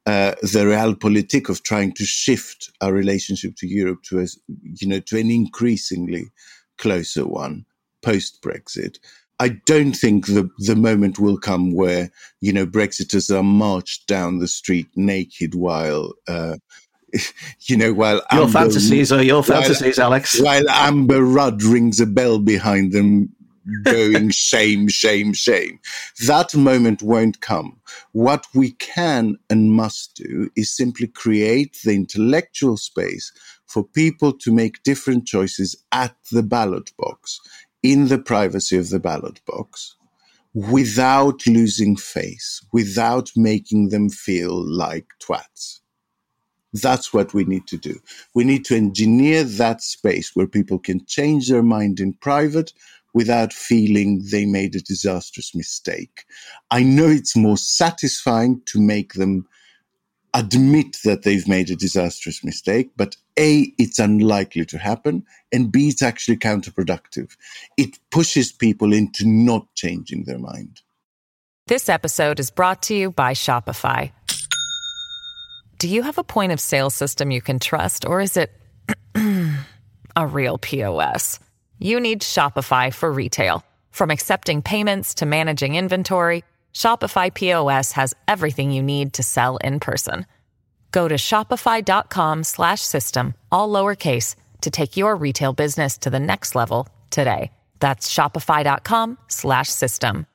uh, 0.06 0.34
the 0.42 0.64
realpolitik 0.64 1.48
of 1.48 1.62
trying 1.62 1.92
to 1.92 2.04
shift 2.04 2.70
our 2.80 2.92
relationship 2.92 3.54
to 3.56 3.66
Europe 3.66 4.02
to 4.04 4.20
a, 4.20 4.26
you 4.80 4.88
know, 4.88 5.00
to 5.00 5.18
an 5.18 5.30
increasingly 5.30 6.24
closer 6.78 7.26
one 7.26 7.64
post 8.02 8.42
Brexit. 8.42 8.98
I 9.38 9.48
don't 9.66 9.94
think 9.94 10.26
the 10.26 10.48
the 10.58 10.76
moment 10.76 11.18
will 11.18 11.38
come 11.38 11.72
where 11.72 12.10
you 12.40 12.52
know 12.52 12.66
Brexiters 12.66 13.34
are 13.36 13.42
marched 13.42 14.06
down 14.06 14.38
the 14.38 14.48
street 14.48 14.86
naked 14.94 15.54
while 15.54 16.12
uh, 16.28 16.56
you 17.60 17.76
know 17.76 17.92
while 17.92 18.22
your 18.32 18.42
Amber, 18.42 18.52
fantasies 18.52 19.10
are 19.10 19.22
your 19.22 19.42
fantasies, 19.42 19.98
while, 19.98 20.06
Alex. 20.06 20.40
While 20.40 20.68
Amber 20.70 21.22
Rudd 21.24 21.62
rings 21.62 22.00
a 22.00 22.06
bell 22.06 22.38
behind 22.38 22.92
them, 22.92 23.34
going 23.82 24.30
shame, 24.30 24.88
shame, 24.88 25.32
shame. 25.32 25.78
That 26.26 26.54
moment 26.54 27.02
won't 27.02 27.40
come. 27.40 27.80
What 28.12 28.46
we 28.54 28.72
can 28.72 29.36
and 29.50 29.72
must 29.72 30.14
do 30.16 30.50
is 30.56 30.74
simply 30.74 31.06
create 31.06 31.78
the 31.84 31.94
intellectual 31.94 32.76
space 32.76 33.32
for 33.66 33.84
people 33.84 34.32
to 34.32 34.52
make 34.52 34.82
different 34.82 35.26
choices 35.26 35.76
at 35.92 36.14
the 36.30 36.42
ballot 36.42 36.92
box, 36.98 37.40
in 37.82 38.08
the 38.08 38.18
privacy 38.18 38.76
of 38.76 38.90
the 38.90 39.00
ballot 39.00 39.40
box, 39.46 39.96
without 40.54 41.46
losing 41.46 41.96
face, 41.96 42.60
without 42.72 43.30
making 43.36 43.88
them 43.88 44.10
feel 44.10 44.62
like 44.62 45.06
twats. 45.20 45.80
That's 46.74 47.12
what 47.12 47.34
we 47.34 47.44
need 47.44 47.66
to 47.68 47.76
do. 47.76 48.00
We 48.34 48.44
need 48.44 48.64
to 48.66 48.76
engineer 48.76 49.44
that 49.44 49.82
space 49.82 50.34
where 50.34 50.46
people 50.46 50.78
can 50.78 51.04
change 51.04 51.48
their 51.48 51.62
mind 51.62 52.00
in 52.00 52.14
private 52.14 52.72
without 53.14 53.52
feeling 53.52 54.22
they 54.30 54.46
made 54.46 54.74
a 54.74 54.80
disastrous 54.80 55.54
mistake. 55.54 56.24
I 56.70 56.82
know 56.82 57.08
it's 57.08 57.36
more 57.36 57.56
satisfying 57.56 58.62
to 58.66 58.80
make 58.80 59.14
them 59.14 59.46
admit 60.34 60.98
that 61.04 61.22
they've 61.22 61.46
made 61.46 61.70
a 61.70 61.76
disastrous 61.76 62.42
mistake, 62.42 62.90
but 62.96 63.16
A, 63.38 63.72
it's 63.78 63.98
unlikely 63.98 64.64
to 64.66 64.78
happen, 64.78 65.24
and 65.52 65.70
B, 65.70 65.88
it's 65.88 66.02
actually 66.02 66.38
counterproductive. 66.38 67.36
It 67.76 67.98
pushes 68.10 68.50
people 68.50 68.92
into 68.92 69.28
not 69.28 69.66
changing 69.74 70.24
their 70.24 70.38
mind. 70.38 70.80
This 71.66 71.88
episode 71.88 72.40
is 72.40 72.50
brought 72.50 72.82
to 72.84 72.94
you 72.94 73.10
by 73.10 73.34
Shopify. 73.34 74.10
Do 75.78 75.88
you 75.88 76.02
have 76.02 76.18
a 76.18 76.24
point 76.24 76.52
of 76.52 76.60
sale 76.60 76.90
system 76.90 77.30
you 77.30 77.42
can 77.42 77.58
trust, 77.58 78.06
or 78.06 78.20
is 78.20 78.36
it 78.36 78.52
a 80.16 80.26
real 80.26 80.58
POS? 80.58 81.40
You 81.82 82.00
need 82.00 82.22
Shopify 82.22 82.90
for 82.92 83.12
retail. 83.12 83.64
From 83.90 84.10
accepting 84.10 84.62
payments 84.62 85.14
to 85.14 85.26
managing 85.26 85.74
inventory, 85.74 86.44
Shopify 86.74 87.32
POS 87.32 87.92
has 87.92 88.14
everything 88.26 88.72
you 88.72 88.82
need 88.82 89.12
to 89.14 89.22
sell 89.22 89.56
in 89.58 89.78
person. 89.78 90.26
Go 90.90 91.06
to 91.08 91.16
shopify.com/system 91.16 93.34
all 93.50 93.68
lowercase 93.68 94.36
to 94.62 94.70
take 94.70 94.96
your 94.96 95.14
retail 95.16 95.52
business 95.52 95.98
to 95.98 96.08
the 96.10 96.20
next 96.20 96.54
level 96.54 96.88
today. 97.10 97.50
That's 97.80 98.08
shopify.com/system. 98.12 100.26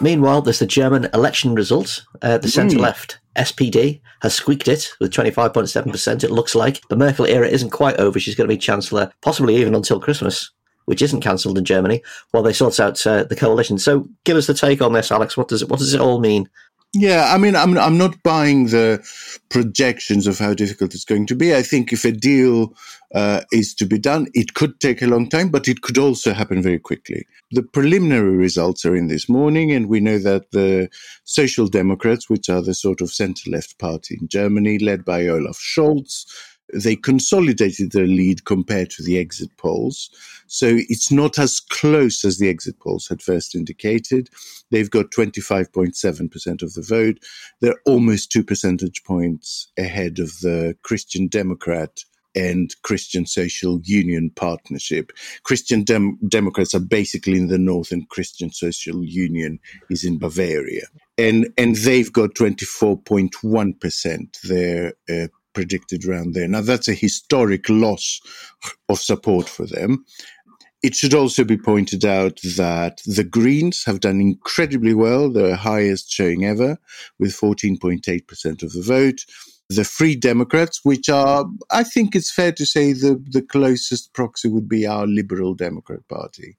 Meanwhile, 0.00 0.42
there's 0.42 0.60
the 0.60 0.66
German 0.66 1.08
election 1.12 1.54
results. 1.54 2.06
Uh, 2.22 2.38
the 2.38 2.48
centre 2.48 2.76
mm. 2.76 2.80
left 2.80 3.18
SPD 3.38 4.00
has 4.22 4.34
squeaked 4.34 4.68
it 4.68 4.90
with 5.00 5.12
25.7%, 5.12 6.24
it 6.24 6.30
looks 6.30 6.54
like. 6.54 6.82
The 6.88 6.96
Merkel 6.96 7.26
era 7.26 7.48
isn't 7.48 7.70
quite 7.70 7.96
over. 7.96 8.18
She's 8.18 8.34
going 8.34 8.48
to 8.48 8.54
be 8.54 8.58
Chancellor, 8.58 9.12
possibly 9.22 9.56
even 9.56 9.74
until 9.74 10.00
Christmas, 10.00 10.50
which 10.86 11.02
isn't 11.02 11.20
cancelled 11.20 11.56
in 11.56 11.64
Germany, 11.64 12.02
while 12.32 12.42
they 12.42 12.52
sort 12.52 12.80
out 12.80 13.06
uh, 13.06 13.24
the 13.24 13.36
coalition. 13.36 13.78
So 13.78 14.08
give 14.24 14.36
us 14.36 14.46
the 14.46 14.54
take 14.54 14.82
on 14.82 14.92
this, 14.92 15.12
Alex. 15.12 15.36
What 15.36 15.48
does 15.48 15.62
it, 15.62 15.68
what 15.68 15.78
does 15.78 15.94
it 15.94 16.00
all 16.00 16.20
mean? 16.20 16.48
Yeah, 16.94 17.32
I 17.34 17.36
mean, 17.36 17.54
I'm 17.54 17.76
I'm 17.76 17.98
not 17.98 18.22
buying 18.22 18.68
the 18.68 19.06
projections 19.50 20.26
of 20.26 20.38
how 20.38 20.54
difficult 20.54 20.94
it's 20.94 21.04
going 21.04 21.26
to 21.26 21.34
be. 21.34 21.54
I 21.54 21.62
think 21.62 21.92
if 21.92 22.04
a 22.06 22.12
deal 22.12 22.74
uh, 23.14 23.42
is 23.52 23.74
to 23.74 23.84
be 23.84 23.98
done, 23.98 24.28
it 24.32 24.54
could 24.54 24.80
take 24.80 25.02
a 25.02 25.06
long 25.06 25.28
time, 25.28 25.50
but 25.50 25.68
it 25.68 25.82
could 25.82 25.98
also 25.98 26.32
happen 26.32 26.62
very 26.62 26.78
quickly. 26.78 27.26
The 27.50 27.62
preliminary 27.62 28.36
results 28.36 28.86
are 28.86 28.96
in 28.96 29.08
this 29.08 29.28
morning, 29.28 29.70
and 29.70 29.86
we 29.86 30.00
know 30.00 30.18
that 30.18 30.50
the 30.52 30.88
Social 31.24 31.68
Democrats, 31.68 32.30
which 32.30 32.48
are 32.48 32.62
the 32.62 32.74
sort 32.74 33.02
of 33.02 33.12
center-left 33.12 33.78
party 33.78 34.16
in 34.18 34.26
Germany, 34.26 34.78
led 34.78 35.04
by 35.04 35.26
Olaf 35.26 35.58
Scholz, 35.58 36.24
they 36.72 36.96
consolidated 36.96 37.92
their 37.92 38.06
lead 38.06 38.44
compared 38.44 38.90
to 38.90 39.02
the 39.02 39.18
exit 39.18 39.56
polls. 39.56 40.10
So 40.46 40.78
it's 40.88 41.10
not 41.10 41.38
as 41.38 41.60
close 41.60 42.24
as 42.24 42.38
the 42.38 42.48
exit 42.48 42.78
polls 42.80 43.08
had 43.08 43.22
first 43.22 43.54
indicated. 43.54 44.28
They've 44.70 44.90
got 44.90 45.10
25.7% 45.10 46.62
of 46.62 46.74
the 46.74 46.82
vote. 46.82 47.18
They're 47.60 47.80
almost 47.86 48.30
two 48.30 48.44
percentage 48.44 49.02
points 49.04 49.68
ahead 49.78 50.18
of 50.18 50.38
the 50.40 50.76
Christian 50.82 51.28
Democrat 51.28 52.00
and 52.34 52.74
Christian 52.82 53.26
Social 53.26 53.80
Union 53.82 54.30
partnership. 54.30 55.12
Christian 55.42 55.82
Dem- 55.82 56.18
Democrats 56.28 56.74
are 56.74 56.80
basically 56.80 57.38
in 57.38 57.48
the 57.48 57.58
north, 57.58 57.90
and 57.90 58.08
Christian 58.08 58.52
Social 58.52 59.04
Union 59.04 59.58
is 59.90 60.04
in 60.04 60.18
Bavaria. 60.18 60.86
And, 61.16 61.52
and 61.58 61.74
they've 61.76 62.12
got 62.12 62.34
24.1%. 62.34 64.40
Their 64.42 64.92
uh, 65.08 65.28
predicted 65.58 66.04
around 66.04 66.34
there. 66.34 66.46
Now, 66.46 66.60
that's 66.60 66.86
a 66.86 66.94
historic 66.94 67.68
loss 67.68 68.20
of 68.88 69.00
support 69.00 69.48
for 69.48 69.66
them. 69.66 70.04
It 70.84 70.94
should 70.94 71.14
also 71.14 71.42
be 71.42 71.56
pointed 71.56 72.04
out 72.04 72.38
that 72.56 73.02
the 73.04 73.24
Greens 73.24 73.82
have 73.82 73.98
done 73.98 74.20
incredibly 74.20 74.94
well, 74.94 75.28
their 75.28 75.56
highest 75.56 76.12
showing 76.12 76.44
ever, 76.44 76.78
with 77.18 77.32
14.8% 77.32 78.62
of 78.62 78.72
the 78.72 78.82
vote. 78.82 79.24
The 79.68 79.82
Free 79.82 80.14
Democrats, 80.14 80.84
which 80.84 81.08
are, 81.08 81.44
I 81.72 81.82
think 81.82 82.14
it's 82.14 82.30
fair 82.30 82.52
to 82.52 82.64
say, 82.64 82.92
the, 82.92 83.20
the 83.28 83.42
closest 83.42 84.12
proxy 84.12 84.48
would 84.48 84.68
be 84.68 84.86
our 84.86 85.08
Liberal 85.08 85.54
Democrat 85.54 86.06
Party. 86.06 86.56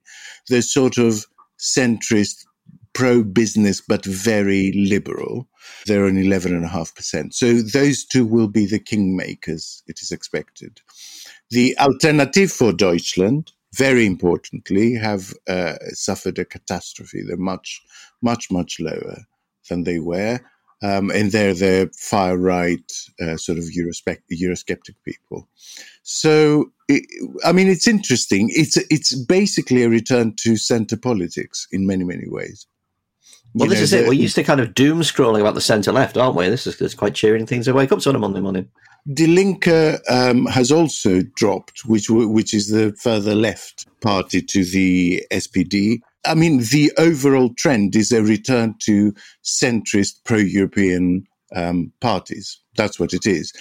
They're 0.50 0.62
sort 0.62 0.98
of 0.98 1.26
centrist, 1.58 2.46
pro 3.00 3.24
business, 3.24 3.80
but 3.80 4.04
very 4.04 4.74
liberal. 4.74 5.48
They're 5.86 6.06
on 6.06 6.16
11.5%. 6.16 7.34
So 7.34 7.54
those 7.62 8.04
two 8.04 8.26
will 8.26 8.50
be 8.50 8.66
the 8.66 8.78
kingmakers, 8.78 9.84
it 9.88 10.02
is 10.02 10.12
expected. 10.12 10.82
The 11.50 11.78
Alternative 11.78 12.52
for 12.52 12.74
Deutschland, 12.74 13.54
very 13.74 14.06
importantly, 14.06 14.96
have 14.96 15.34
uh, 15.48 15.76
suffered 15.92 16.40
a 16.40 16.44
catastrophe. 16.44 17.24
They're 17.26 17.38
much, 17.38 17.82
much, 18.22 18.52
much 18.52 18.82
lower 18.82 19.20
than 19.70 19.86
they 19.86 20.00
were. 20.00 20.42
Um, 20.84 21.10
and 21.10 21.32
they're 21.32 21.54
the 21.54 21.90
far 21.98 22.38
right 22.38 22.92
uh, 23.22 23.38
sort 23.38 23.60
of 23.60 23.64
Eurosceptic 23.64 24.96
people. 25.06 25.48
So, 26.04 26.74
it, 26.90 27.06
I 27.46 27.54
mean, 27.54 27.70
it's 27.70 27.88
interesting. 27.88 28.50
It's 28.52 28.78
it's 28.90 29.14
basically 29.26 29.84
a 29.84 29.90
return 29.90 30.36
to 30.38 30.56
centre 30.56 30.96
politics 30.96 31.68
in 31.74 31.86
many 31.86 32.06
many 32.06 32.30
ways. 32.30 32.66
Well, 33.54 33.68
this 33.68 33.80
know, 33.80 33.84
is 33.84 33.94
it. 33.94 34.08
We're 34.08 34.14
used 34.14 34.36
to 34.36 34.44
kind 34.44 34.62
of 34.62 34.74
doom 34.76 35.02
scrolling 35.02 35.42
about 35.42 35.56
the 35.56 35.62
centre 35.62 35.92
left, 35.92 36.18
aren't 36.18 36.36
we? 36.36 36.50
This 36.50 36.68
is, 36.68 36.78
this 36.78 36.94
is 36.94 36.96
quite 36.96 37.16
cheering 37.16 37.46
things 37.46 37.66
to 37.66 37.74
wake 37.74 37.92
up 37.92 38.00
to 38.00 38.10
on 38.10 38.16
a 38.16 38.20
Monday 38.20 38.40
morning. 38.40 38.70
Die 39.12 39.26
Linke 39.26 40.00
um, 40.10 40.46
has 40.48 40.72
also 40.72 41.22
dropped, 41.36 41.86
which 41.86 42.10
which 42.10 42.54
is 42.54 42.70
the 42.70 42.94
further 43.02 43.34
left 43.34 43.88
party 44.02 44.42
to 44.42 44.64
the 44.64 45.24
SPD. 45.32 46.00
I 46.26 46.36
mean, 46.36 46.60
the 46.60 46.92
overall 46.98 47.54
trend 47.56 47.96
is 47.96 48.12
a 48.12 48.22
return 48.22 48.76
to 48.84 49.14
centrist 49.44 50.24
pro-European 50.26 51.26
um, 51.56 51.92
parties. 52.02 52.60
That's 52.76 53.00
what 53.00 53.14
it 53.14 53.26
is. 53.26 53.54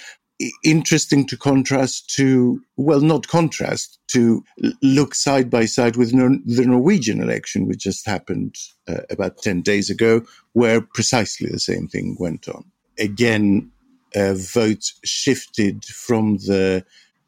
Interesting 0.63 1.27
to 1.27 1.37
contrast 1.37 2.09
to, 2.11 2.61
well, 2.77 3.01
not 3.01 3.27
contrast, 3.27 3.99
to 4.07 4.43
look 4.81 5.13
side 5.13 5.49
by 5.49 5.65
side 5.65 5.97
with 5.97 6.13
Nor- 6.13 6.39
the 6.45 6.65
Norwegian 6.65 7.21
election, 7.21 7.67
which 7.67 7.79
just 7.79 8.05
happened 8.05 8.55
uh, 8.87 9.01
about 9.09 9.39
10 9.39 9.61
days 9.61 9.89
ago, 9.89 10.21
where 10.53 10.79
precisely 10.79 11.49
the 11.49 11.59
same 11.59 11.87
thing 11.87 12.15
went 12.19 12.47
on. 12.47 12.63
Again, 12.97 13.69
uh, 14.15 14.33
votes 14.35 14.97
shifted 15.03 15.83
from 15.85 16.37
the 16.37 16.85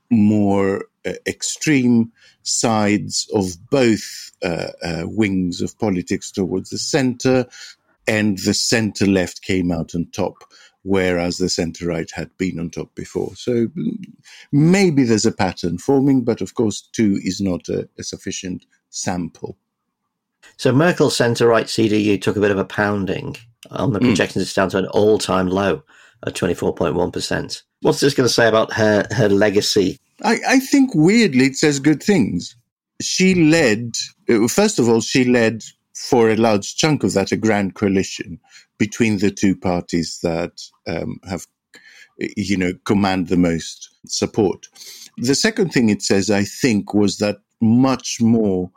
more 0.10 0.86
uh, 1.06 1.14
extreme 1.26 2.12
sides 2.44 3.30
of 3.34 3.54
both 3.70 4.32
uh, 4.44 4.68
uh, 4.84 5.04
wings 5.06 5.62
of 5.62 5.78
politics 5.80 6.32
towards 6.32 6.70
the 6.70 6.78
center, 6.78 7.46
and 8.08 8.40
the 8.40 8.54
center 8.54 9.06
left 9.06 9.42
came 9.42 9.72
out 9.72 9.96
on 9.96 10.06
top, 10.12 10.51
whereas 10.84 11.38
the 11.38 11.50
center 11.50 11.88
right 11.88 12.10
had 12.12 12.36
been 12.38 12.60
on 12.60 12.70
top 12.70 12.94
before. 12.96 13.36
So 13.36 13.68
maybe 14.52 15.04
there's 15.04 15.26
a 15.26 15.32
pattern 15.32 15.78
forming, 15.78 16.24
but 16.24 16.42
of 16.42 16.56
course, 16.56 16.82
two 16.82 17.20
is 17.24 17.40
not 17.40 17.70
a, 17.70 17.88
a 17.98 18.04
sufficient 18.04 18.66
sample. 18.90 19.58
So 20.58 20.72
Merkel's 20.72 21.16
centre 21.16 21.48
right 21.48 21.66
CDU 21.66 22.22
took 22.22 22.36
a 22.36 22.42
bit 22.42 22.52
of 22.52 22.58
a 22.58 22.66
pounding. 22.66 23.38
On 23.70 23.94
the 23.94 24.00
hmm. 24.00 24.08
projections, 24.08 24.44
mm. 24.44 24.48
it's 24.48 24.54
down 24.56 24.70
to 24.72 24.80
an 24.80 24.88
all 24.88 25.20
time 25.20 25.48
low 25.48 25.84
at 26.26 26.34
24.1%. 26.34 27.62
What's 27.82 28.00
this 28.00 28.14
going 28.14 28.28
to 28.28 28.34
say 28.34 28.48
about 28.48 28.74
her, 28.74 29.06
her 29.12 29.30
legacy? 29.30 30.00
I, 30.24 30.40
I 30.48 30.60
think 30.60 30.92
weirdly 30.94 31.46
it 31.46 31.56
says 31.56 31.80
good 31.80 32.02
things. 32.02 32.56
She 33.02 33.36
led, 33.36 33.96
uh, 34.30 34.48
first 34.48 34.78
of 34.78 34.90
all, 34.90 35.02
she 35.02 35.26
led 35.26 35.64
for 35.94 36.30
a 36.30 36.36
large 36.36 36.76
chunk 36.76 37.04
of 37.04 37.14
that 37.14 37.32
a 37.32 37.38
grand 37.38 37.76
coalition 37.76 38.40
between 38.78 39.20
the 39.20 39.32
two 39.32 39.56
parties 39.56 40.20
that 40.24 40.62
um, 40.88 41.20
have, 41.28 41.46
you 42.18 42.58
know, 42.58 42.74
command 42.86 43.28
the 43.28 43.38
most 43.38 43.90
support. 44.06 44.68
The 45.18 45.36
second 45.36 45.72
thing 45.72 45.90
it 45.90 46.02
says, 46.02 46.30
I 46.30 46.44
think, 46.44 46.94
was 46.94 47.18
that 47.18 47.38
much 47.62 48.20
more 48.22 48.72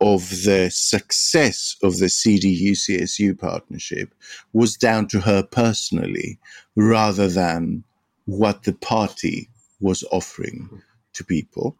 of 0.00 0.30
the 0.44 0.70
success 0.70 1.76
of 1.82 1.98
the 1.98 2.06
CDU 2.06 2.70
CSU 2.72 3.38
partnership 3.38 4.14
was 4.52 4.76
down 4.76 5.06
to 5.08 5.20
her 5.20 5.42
personally 5.42 6.38
rather 6.74 7.28
than 7.28 7.84
what 8.24 8.62
the 8.62 8.72
party 8.72 9.48
was 9.80 10.04
offering 10.10 10.82
to 11.12 11.24
people. 11.24 11.76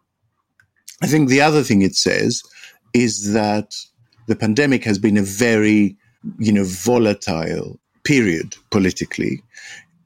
I 1.02 1.06
think 1.06 1.28
the 1.28 1.40
other 1.40 1.62
thing 1.62 1.80
it 1.80 1.94
says 1.94 2.42
is 2.92 3.32
that 3.32 3.74
the 4.30 4.36
pandemic 4.36 4.84
has 4.84 4.98
been 4.98 5.16
a 5.16 5.22
very, 5.22 5.96
you 6.38 6.52
know, 6.52 6.62
volatile 6.64 7.80
period 8.04 8.56
politically. 8.70 9.42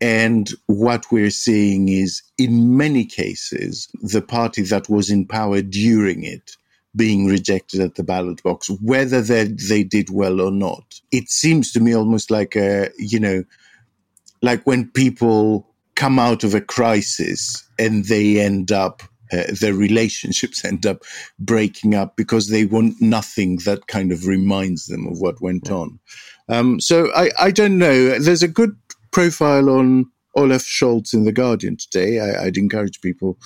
And 0.00 0.50
what 0.66 1.04
we're 1.12 1.30
seeing 1.30 1.90
is, 1.90 2.22
in 2.38 2.76
many 2.76 3.04
cases, 3.04 3.86
the 4.02 4.22
party 4.22 4.62
that 4.62 4.88
was 4.88 5.10
in 5.10 5.26
power 5.26 5.60
during 5.60 6.24
it 6.24 6.56
being 6.96 7.26
rejected 7.26 7.80
at 7.80 7.96
the 7.96 8.02
ballot 8.02 8.42
box, 8.42 8.70
whether 8.80 9.20
they, 9.20 9.44
they 9.44 9.82
did 9.82 10.08
well 10.08 10.40
or 10.40 10.50
not. 10.50 11.00
It 11.12 11.28
seems 11.28 11.70
to 11.72 11.80
me 11.80 11.94
almost 11.94 12.30
like 12.30 12.56
a, 12.56 12.90
you 12.98 13.20
know, 13.20 13.44
like 14.40 14.64
when 14.64 14.90
people 14.90 15.68
come 15.96 16.18
out 16.18 16.44
of 16.44 16.54
a 16.54 16.60
crisis 16.62 17.68
and 17.78 18.06
they 18.06 18.40
end 18.40 18.72
up 18.72 19.02
uh, 19.32 19.44
their 19.60 19.74
relationships 19.74 20.64
end 20.64 20.86
up 20.86 21.02
breaking 21.38 21.94
up 21.94 22.16
because 22.16 22.48
they 22.48 22.64
want 22.64 22.94
nothing 23.00 23.58
that 23.64 23.86
kind 23.86 24.12
of 24.12 24.26
reminds 24.26 24.86
them 24.86 25.06
of 25.06 25.18
what 25.18 25.40
went 25.40 25.70
on. 25.70 25.98
Um, 26.48 26.80
so 26.80 27.10
I, 27.14 27.30
I 27.40 27.50
don't 27.50 27.78
know. 27.78 28.18
There's 28.18 28.42
a 28.42 28.48
good 28.48 28.76
profile 29.12 29.70
on 29.70 30.06
Olaf 30.36 30.62
Scholz 30.62 31.14
in 31.14 31.24
The 31.24 31.32
Guardian 31.32 31.76
today. 31.76 32.20
I, 32.20 32.44
would 32.44 32.58
encourage 32.58 33.00
people 33.00 33.38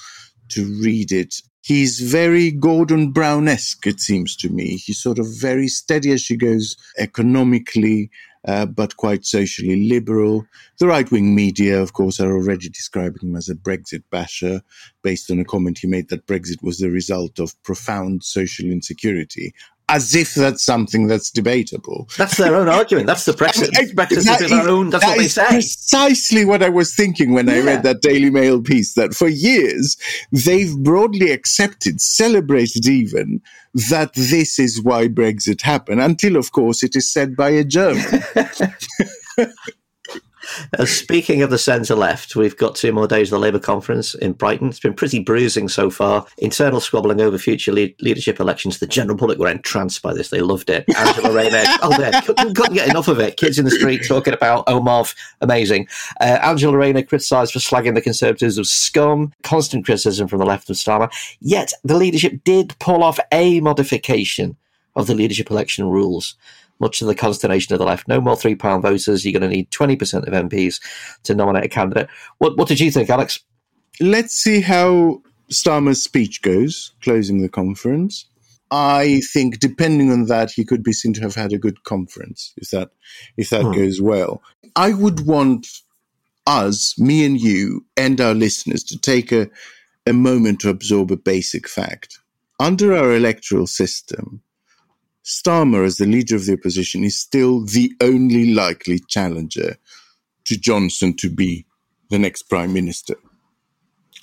to 0.51 0.65
read 0.83 1.13
it. 1.13 1.37
He's 1.61 2.01
very 2.01 2.51
Gordon 2.51 3.13
Brown 3.13 3.47
esque, 3.47 3.87
it 3.87 4.01
seems 4.01 4.35
to 4.37 4.49
me. 4.49 4.77
He's 4.77 5.03
sort 5.03 5.19
of 5.19 5.27
very 5.29 5.69
steady 5.69 6.13
as 6.13 6.23
she 6.23 6.37
goes 6.37 6.77
economically, 6.97 8.11
uh, 8.47 8.67
but 8.67 8.97
quite 8.97 9.25
socially 9.25 9.89
liberal. 9.89 10.47
The 10.79 10.87
right 10.87 11.11
wing 11.11 11.35
media, 11.35 11.81
of 11.81 11.93
course, 11.93 12.21
are 12.21 12.33
already 12.33 12.69
describing 12.69 13.29
him 13.29 13.37
as 13.37 13.49
a 13.49 13.55
Brexit 13.55 14.05
basher 14.11 14.63
based 15.03 15.31
on 15.31 15.39
a 15.39 15.45
comment 15.45 15.79
he 15.79 15.87
made 15.89 16.09
that 16.09 16.27
Brexit 16.27 16.63
was 16.63 16.79
the 16.79 16.91
result 16.91 17.39
of 17.39 17.61
profound 17.63 18.23
social 18.23 18.67
insecurity 18.67 19.53
as 19.89 20.15
if 20.15 20.35
that's 20.35 20.65
something 20.65 21.07
that's 21.07 21.31
debatable. 21.31 22.09
That's 22.17 22.37
their 22.37 22.55
own 22.55 22.69
argument. 22.69 23.07
That's 23.07 23.25
the 23.25 23.33
Brexit. 23.33 23.71
I 23.77 23.85
Brexit 23.87 24.25
that 24.25 24.41
is 24.43 24.51
their 24.51 24.69
own. 24.69 24.91
That's 24.91 25.05
that 25.05 25.11
what 25.11 25.19
they 25.19 25.29
say. 25.29 25.47
Precisely 25.47 26.45
what 26.45 26.63
I 26.63 26.69
was 26.69 26.95
thinking 26.95 27.33
when 27.33 27.47
yeah. 27.47 27.55
I 27.55 27.61
read 27.61 27.83
that 27.85 28.03
Daily 28.03 28.31
Mail 28.31 28.61
piece. 28.61 28.95
That 28.95 29.15
for 29.15 29.29
years 29.29 29.97
they've 30.33 30.77
broadly 30.79 31.31
accepted, 31.31 32.01
celebrated 32.01 32.87
even 32.87 33.41
that 33.75 34.13
this 34.15 34.59
is 34.59 34.83
why 34.83 35.09
Brexit 35.09 35.63
happened. 35.63 36.01
Until, 36.01 36.37
of 36.37 36.53
course, 36.53 36.83
it 36.83 36.97
is 36.97 37.11
said 37.11 37.37
by 37.37 37.51
a 37.51 37.65
German. 37.65 38.23
Uh, 40.79 40.85
speaking 40.85 41.43
of 41.43 41.51
the 41.51 41.59
centre 41.59 41.95
left, 41.95 42.37
we've 42.37 42.57
got 42.57 42.75
two 42.75 42.93
more 42.93 43.07
days 43.07 43.29
of 43.29 43.37
the 43.37 43.39
Labour 43.39 43.59
conference 43.59 44.15
in 44.15 44.33
Brighton. 44.33 44.69
It's 44.69 44.81
been 44.81 44.95
pretty 44.95 45.19
bruising 45.19 45.69
so 45.69 45.91
far. 45.91 46.27
Internal 46.39 46.81
squabbling 46.81 47.21
over 47.21 47.39
future 47.39 47.73
leadership 47.73 48.41
elections. 48.41 48.79
The 48.79 48.87
general 48.87 49.17
public 49.17 49.39
were 49.39 49.49
entranced 49.49 50.03
by 50.03 50.15
this. 50.15 50.31
They 50.31 50.41
loved 50.41 50.71
it. 50.71 50.85
Angela 50.97 51.33
Rayner, 51.33 51.63
oh, 51.83 51.97
they 51.99 52.11
couldn't, 52.21 52.55
couldn't, 52.55 52.75
get 52.75 52.89
enough 52.89 53.09
of 53.09 53.19
it. 53.19 53.37
Kids 53.37 53.59
in 53.59 53.65
the 53.65 53.71
street 53.71 54.03
talking 54.07 54.35
about 54.35 54.67
OMOV, 54.67 55.15
amazing. 55.41 55.89
Uh, 56.21 56.39
Angela 56.43 56.77
Rayner 56.77 57.03
criticised 57.03 57.53
for 57.53 57.59
slagging 57.59 57.95
the 57.95 58.03
Conservatives 58.03 58.59
of 58.59 58.67
scum. 58.67 59.33
Constant 59.43 59.85
criticism 59.85 60.29
from 60.29 60.39
the 60.39 60.47
left 60.47 60.71
of 60.71 60.77
Starmer. 60.77 61.11
Yet 61.41 61.73
the 61.85 61.97
leadership 61.97 62.45
did 62.45 62.79
pull 62.79 63.03
off 63.03 63.19
a 63.33 63.61
modification 63.61 64.57
of 64.97 65.07
the 65.07 65.15
leadership 65.15 65.51
election 65.51 65.89
rules 65.89 66.35
much 66.81 66.99
to 66.99 67.05
the 67.05 67.15
consternation 67.15 67.73
of 67.73 67.79
the 67.79 67.85
left. 67.85 68.09
No 68.09 68.21
more 68.21 68.37
three 68.37 68.55
pound 68.55 68.83
voters. 68.83 69.25
You're 69.25 69.39
going 69.39 69.49
to 69.49 69.57
need 69.57 69.71
20% 69.71 70.27
of 70.27 70.49
MPs 70.49 70.81
to 71.25 71.35
nominate 71.35 71.65
a 71.65 71.69
candidate. 71.69 72.09
What, 72.39 72.57
what 72.57 72.69
did 72.69 72.81
you 72.81 72.91
think, 72.91 73.11
Alex? 73.11 73.41
Let's 74.01 74.35
see 74.35 74.61
how 74.61 75.23
Starmer's 75.51 76.03
speech 76.03 76.43
goes, 76.43 76.93
closing 77.03 77.41
the 77.43 77.49
conference. 77.49 78.27
I 78.71 79.23
think, 79.33 79.61
depending 79.61 80.13
on 80.13 80.27
that, 80.27 80.51
he 80.51 80.65
could 80.65 80.83
be 80.83 80.93
seen 80.93 81.15
to 81.15 81.23
have 81.23 81.35
had 81.35 81.53
a 81.53 81.59
good 81.59 81.85
conference 81.85 82.53
if 82.59 82.71
that 82.71 82.91
if 83.37 83.51
that 83.51 83.65
hmm. 83.65 83.73
goes 83.73 84.01
well. 84.01 84.43
I 84.77 84.93
would 84.93 85.27
want 85.27 85.67
us, 86.47 86.99
me 86.99 87.25
and 87.25 87.41
you, 87.41 87.85
and 87.97 88.21
our 88.21 88.35
listeners 88.35 88.83
to 88.85 88.99
take 88.99 89.33
a, 89.33 89.49
a 90.07 90.13
moment 90.13 90.61
to 90.61 90.71
absorb 90.71 91.11
a 91.11 91.17
basic 91.17 91.69
fact. 91.69 92.19
Under 92.61 92.95
our 92.95 93.15
electoral 93.15 93.67
system, 93.67 94.43
Starmer, 95.29 95.85
as 95.85 95.99
the 95.99 96.07
leader 96.07 96.37
of 96.37 96.47
the 96.47 96.55
opposition, 96.55 97.05
is 97.05 97.21
still 97.21 97.63
the 97.63 97.93
only 98.01 98.55
likely 98.55 98.99
challenger 98.99 99.77
to 100.47 100.59
Johnson 100.59 101.15
to 101.19 101.29
be 101.29 101.67
the 102.09 102.19
next 102.19 102.45
prime 102.45 102.73
minister. 102.73 103.15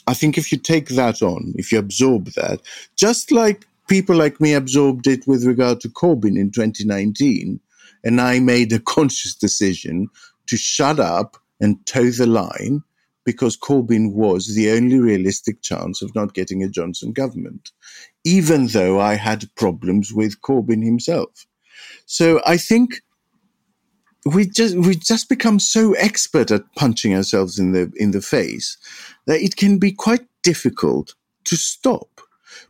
I 0.08 0.16
think 0.16 0.36
if 0.36 0.52
you 0.52 0.58
take 0.58 0.90
that 0.90 1.22
on, 1.22 1.54
if 1.58 1.72
you 1.72 1.78
absorb 1.78 2.32
that, 2.32 2.62
just 2.96 3.32
like 3.32 3.68
people 3.88 4.16
like 4.16 4.42
me 4.42 4.54
absorbed 4.54 5.06
it 5.06 5.28
with 5.28 5.46
regard 5.46 5.80
to 5.82 5.90
Corbyn 5.90 6.40
in 6.40 6.50
2019, 6.50 7.60
and 8.04 8.20
I 8.20 8.40
made 8.40 8.74
a 8.74 8.80
conscious 8.96 9.36
decision 9.36 10.08
to 10.48 10.58
shut 10.58 11.00
up 11.00 11.38
and 11.62 11.86
toe 11.86 12.10
the 12.10 12.26
line 12.26 12.82
because 13.26 13.56
Corbyn 13.56 14.14
was 14.14 14.56
the 14.56 14.72
only 14.72 14.98
realistic 14.98 15.62
chance 15.62 16.02
of 16.02 16.16
not 16.16 16.34
getting 16.34 16.64
a 16.64 16.70
Johnson 16.70 17.12
government, 17.12 17.72
even 18.26 18.68
though 18.68 19.00
I 19.00 19.16
had 19.16 19.54
problems 19.56 20.12
with 20.12 20.42
Corbyn 20.42 20.84
himself. 20.84 21.46
So 22.06 22.42
I 22.46 22.58
think 22.58 23.02
we 24.26 24.48
just 24.48 24.76
we 24.76 24.96
just 24.96 25.30
become 25.30 25.60
so 25.60 25.94
expert 25.94 26.50
at 26.52 26.64
punching 26.76 27.14
ourselves 27.16 27.60
in 27.60 27.72
the 27.72 27.92
in 27.96 28.12
the 28.12 28.22
face 28.22 28.78
that 29.28 29.40
it 29.42 29.56
can 29.56 29.78
be 29.78 29.92
quite 29.92 30.26
difficult 30.42 31.14
to 31.46 31.56
stop. 31.56 32.22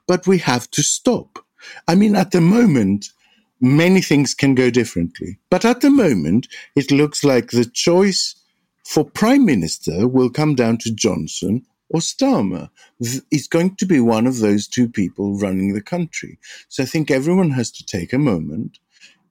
But 0.07 0.27
we 0.27 0.37
have 0.39 0.69
to 0.71 0.83
stop. 0.83 1.39
I 1.87 1.95
mean, 1.95 2.15
at 2.15 2.31
the 2.31 2.41
moment, 2.41 3.07
many 3.61 4.01
things 4.01 4.33
can 4.33 4.53
go 4.53 4.69
differently. 4.69 5.39
But 5.49 5.65
at 5.65 5.81
the 5.81 5.89
moment, 5.89 6.47
it 6.75 6.91
looks 6.91 7.23
like 7.23 7.51
the 7.51 7.65
choice 7.65 8.35
for 8.83 9.03
prime 9.03 9.45
minister 9.45 10.07
will 10.07 10.29
come 10.29 10.55
down 10.55 10.77
to 10.79 10.93
Johnson 10.93 11.65
or 11.89 11.99
Starmer. 11.99 12.69
It's 12.99 13.47
going 13.47 13.75
to 13.75 13.85
be 13.85 13.99
one 13.99 14.27
of 14.27 14.39
those 14.39 14.67
two 14.67 14.89
people 14.89 15.37
running 15.37 15.73
the 15.73 15.81
country. 15.81 16.39
So 16.67 16.83
I 16.83 16.85
think 16.85 17.11
everyone 17.11 17.51
has 17.51 17.71
to 17.71 17.85
take 17.85 18.13
a 18.13 18.17
moment 18.17 18.79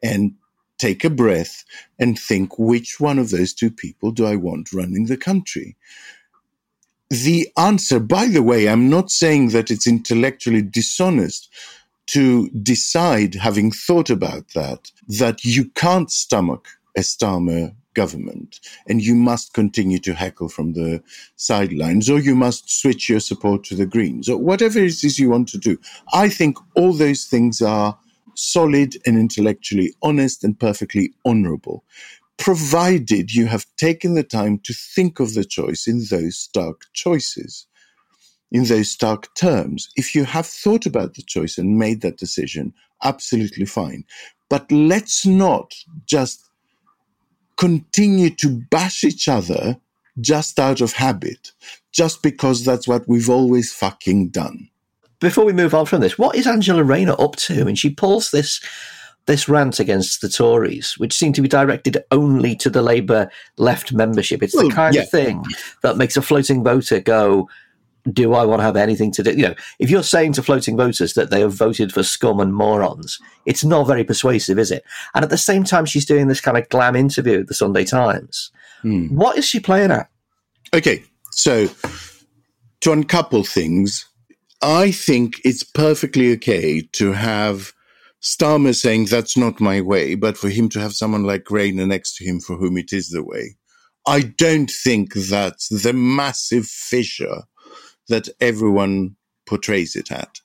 and 0.02 0.34
take 0.78 1.04
a 1.04 1.10
breath 1.10 1.64
and 1.98 2.18
think 2.18 2.58
which 2.58 3.00
one 3.00 3.18
of 3.18 3.30
those 3.30 3.54
two 3.54 3.70
people 3.70 4.10
do 4.10 4.26
I 4.26 4.36
want 4.36 4.72
running 4.72 5.06
the 5.06 5.16
country? 5.16 5.76
The 7.10 7.48
answer, 7.56 8.00
by 8.00 8.26
the 8.26 8.42
way, 8.42 8.68
I'm 8.68 8.90
not 8.90 9.10
saying 9.10 9.50
that 9.50 9.70
it's 9.70 9.86
intellectually 9.86 10.62
dishonest 10.62 11.48
to 12.06 12.50
decide, 12.50 13.34
having 13.34 13.70
thought 13.70 14.10
about 14.10 14.48
that, 14.54 14.90
that 15.08 15.44
you 15.44 15.70
can't 15.70 16.10
stomach 16.10 16.68
a 16.96 17.00
Starmer 17.00 17.74
government 17.94 18.60
and 18.86 19.02
you 19.02 19.14
must 19.14 19.54
continue 19.54 19.98
to 20.00 20.14
heckle 20.14 20.48
from 20.48 20.72
the 20.72 21.02
sidelines 21.36 22.10
or 22.10 22.18
you 22.18 22.34
must 22.34 22.70
switch 22.70 23.08
your 23.08 23.20
support 23.20 23.64
to 23.64 23.74
the 23.74 23.86
Greens 23.86 24.28
or 24.28 24.36
whatever 24.36 24.78
it 24.78 25.04
is 25.04 25.18
you 25.18 25.30
want 25.30 25.48
to 25.48 25.58
do. 25.58 25.78
I 26.12 26.28
think 26.28 26.58
all 26.74 26.92
those 26.92 27.24
things 27.24 27.62
are 27.62 27.98
solid 28.34 28.96
and 29.06 29.18
intellectually 29.18 29.94
honest 30.02 30.44
and 30.44 30.58
perfectly 30.58 31.12
honorable, 31.24 31.84
provided 32.36 33.32
you 33.32 33.46
have 33.46 33.66
taken 33.76 34.14
the 34.14 34.24
time 34.24 34.58
to 34.64 34.74
think 34.74 35.20
of 35.20 35.34
the 35.34 35.44
choice 35.44 35.86
in 35.86 36.04
those 36.10 36.36
stark 36.36 36.82
choices, 36.92 37.66
in 38.50 38.64
those 38.64 38.90
stark 38.90 39.32
terms. 39.34 39.88
If 39.96 40.14
you 40.14 40.24
have 40.24 40.46
thought 40.46 40.86
about 40.86 41.14
the 41.14 41.22
choice 41.22 41.58
and 41.58 41.78
made 41.78 42.00
that 42.02 42.18
decision, 42.18 42.74
absolutely 43.02 43.66
fine. 43.66 44.04
But 44.48 44.70
let's 44.70 45.24
not 45.24 45.72
just 46.06 46.48
continue 47.56 48.30
to 48.30 48.62
bash 48.70 49.04
each 49.04 49.28
other 49.28 49.78
just 50.20 50.60
out 50.60 50.80
of 50.80 50.92
habit, 50.92 51.52
just 51.92 52.22
because 52.22 52.64
that's 52.64 52.86
what 52.86 53.08
we've 53.08 53.30
always 53.30 53.72
fucking 53.72 54.28
done 54.28 54.68
before 55.24 55.44
we 55.44 55.52
move 55.52 55.74
on 55.74 55.86
from 55.86 56.00
this, 56.00 56.18
what 56.18 56.36
is 56.36 56.46
Angela 56.46 56.84
Rayner 56.84 57.16
up 57.18 57.36
to? 57.36 57.66
And 57.66 57.78
she 57.78 57.90
pulls 57.90 58.30
this 58.30 58.60
this 59.26 59.48
rant 59.48 59.80
against 59.80 60.20
the 60.20 60.28
Tories, 60.28 60.98
which 60.98 61.14
seemed 61.14 61.34
to 61.36 61.40
be 61.40 61.48
directed 61.48 61.96
only 62.10 62.54
to 62.56 62.68
the 62.68 62.82
Labour 62.82 63.30
left 63.56 63.90
membership. 63.90 64.42
It's 64.42 64.54
well, 64.54 64.68
the 64.68 64.74
kind 64.74 64.94
yeah. 64.94 65.00
of 65.00 65.10
thing 65.10 65.42
that 65.82 65.96
makes 65.96 66.18
a 66.18 66.22
floating 66.22 66.62
voter 66.62 67.00
go, 67.00 67.48
do 68.12 68.34
I 68.34 68.44
want 68.44 68.60
to 68.60 68.64
have 68.64 68.76
anything 68.76 69.10
to 69.12 69.22
do? 69.22 69.30
You 69.30 69.48
know, 69.48 69.54
if 69.78 69.90
you're 69.90 70.02
saying 70.02 70.34
to 70.34 70.42
floating 70.42 70.76
voters 70.76 71.14
that 71.14 71.30
they 71.30 71.40
have 71.40 71.54
voted 71.54 71.92
for 71.92 72.02
scum 72.02 72.40
and 72.40 72.54
morons, 72.54 73.18
it's 73.46 73.64
not 73.64 73.86
very 73.86 74.04
persuasive, 74.04 74.58
is 74.58 74.70
it? 74.70 74.84
And 75.14 75.24
at 75.24 75.30
the 75.30 75.38
same 75.38 75.64
time, 75.64 75.86
she's 75.86 76.04
doing 76.04 76.28
this 76.28 76.40
kind 76.40 76.58
of 76.58 76.68
glam 76.68 76.96
interview 76.96 77.40
at 77.40 77.48
the 77.48 77.54
Sunday 77.54 77.84
Times. 77.84 78.50
Hmm. 78.82 79.06
What 79.06 79.38
is 79.38 79.46
she 79.46 79.60
playing 79.60 79.90
at? 79.90 80.10
Okay, 80.74 81.04
so 81.30 81.68
to 82.80 82.92
uncouple 82.92 83.44
things, 83.44 84.06
I 84.62 84.90
think 84.90 85.40
it's 85.44 85.62
perfectly 85.62 86.32
okay 86.34 86.82
to 86.92 87.12
have 87.12 87.72
Starmer 88.22 88.74
saying 88.74 89.06
that's 89.06 89.36
not 89.36 89.60
my 89.60 89.80
way, 89.80 90.14
but 90.14 90.36
for 90.36 90.48
him 90.48 90.68
to 90.70 90.80
have 90.80 90.94
someone 90.94 91.24
like 91.24 91.50
Rayner 91.50 91.86
next 91.86 92.16
to 92.16 92.24
him 92.24 92.40
for 92.40 92.56
whom 92.56 92.76
it 92.76 92.92
is 92.92 93.10
the 93.10 93.22
way. 93.22 93.56
I 94.06 94.20
don't 94.20 94.70
think 94.70 95.14
that's 95.14 95.68
the 95.68 95.92
massive 95.92 96.66
fissure 96.66 97.42
that 98.08 98.28
everyone 98.40 99.16
portrays 99.46 99.96
it 99.96 100.10
at. 100.10 100.40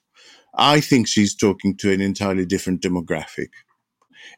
I 0.56 0.82
think 0.82 1.08
she's 1.08 1.36
talking 1.36 1.78
to 1.78 1.91
an 1.91 2.02
entirely 2.02 2.45
different 2.45 2.82
demographic. 2.82 3.50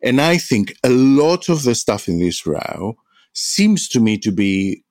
And 0.04 0.22
I 0.22 0.38
think 0.38 0.74
a 0.84 0.90
lot 0.90 1.50
of 1.50 1.64
the 1.64 1.76
stuff 1.76 2.08
in 2.08 2.20
this 2.20 2.46
row 2.46 2.96
seems 3.34 3.88
to 3.90 4.00
me 4.00 4.18
to 4.20 4.32
be 4.32 4.84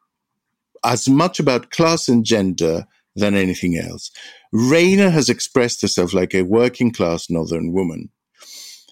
as 0.85 1.09
much 1.09 1.39
about 1.39 1.71
class 1.71 2.09
and 2.09 2.25
gender 2.25 2.87
than 3.15 3.35
anything 3.35 3.77
else. 3.77 4.11
Rayner 4.53 5.11
has 5.11 5.29
expressed 5.29 5.83
herself 5.83 6.15
like 6.15 6.35
a 6.35 6.43
working 6.43 6.93
class 6.93 7.29
northern 7.29 7.73
woman. 7.73 8.11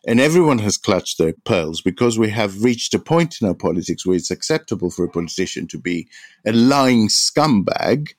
And 0.07 0.20
everyone 0.20 0.59
has 0.61 0.79
clutched 0.79 1.18
their 1.18 1.35
pearls 1.44 1.83
because 1.83 2.18
we 2.18 2.31
have 2.31 2.62
reached 2.62 2.94
a 2.94 2.98
point 2.98 3.37
in 3.40 3.48
our 3.48 3.55
politics 3.55 4.07
where 4.07 4.16
it's 4.16 4.31
acceptable 4.31 4.90
for 4.90 5.05
a 5.05 5.11
politician 5.11 5.66
to 5.68 5.79
be 5.79 6.09
a 6.46 6.53
lying 6.53 7.09
scumbag, 7.09 8.11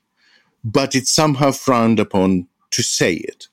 but 0.63 0.95
it's 0.95 1.12
somehow 1.12 1.52
frowned 1.52 2.00
upon 2.00 2.48
to 2.72 2.84
say 2.84 3.13
it. 3.13 3.48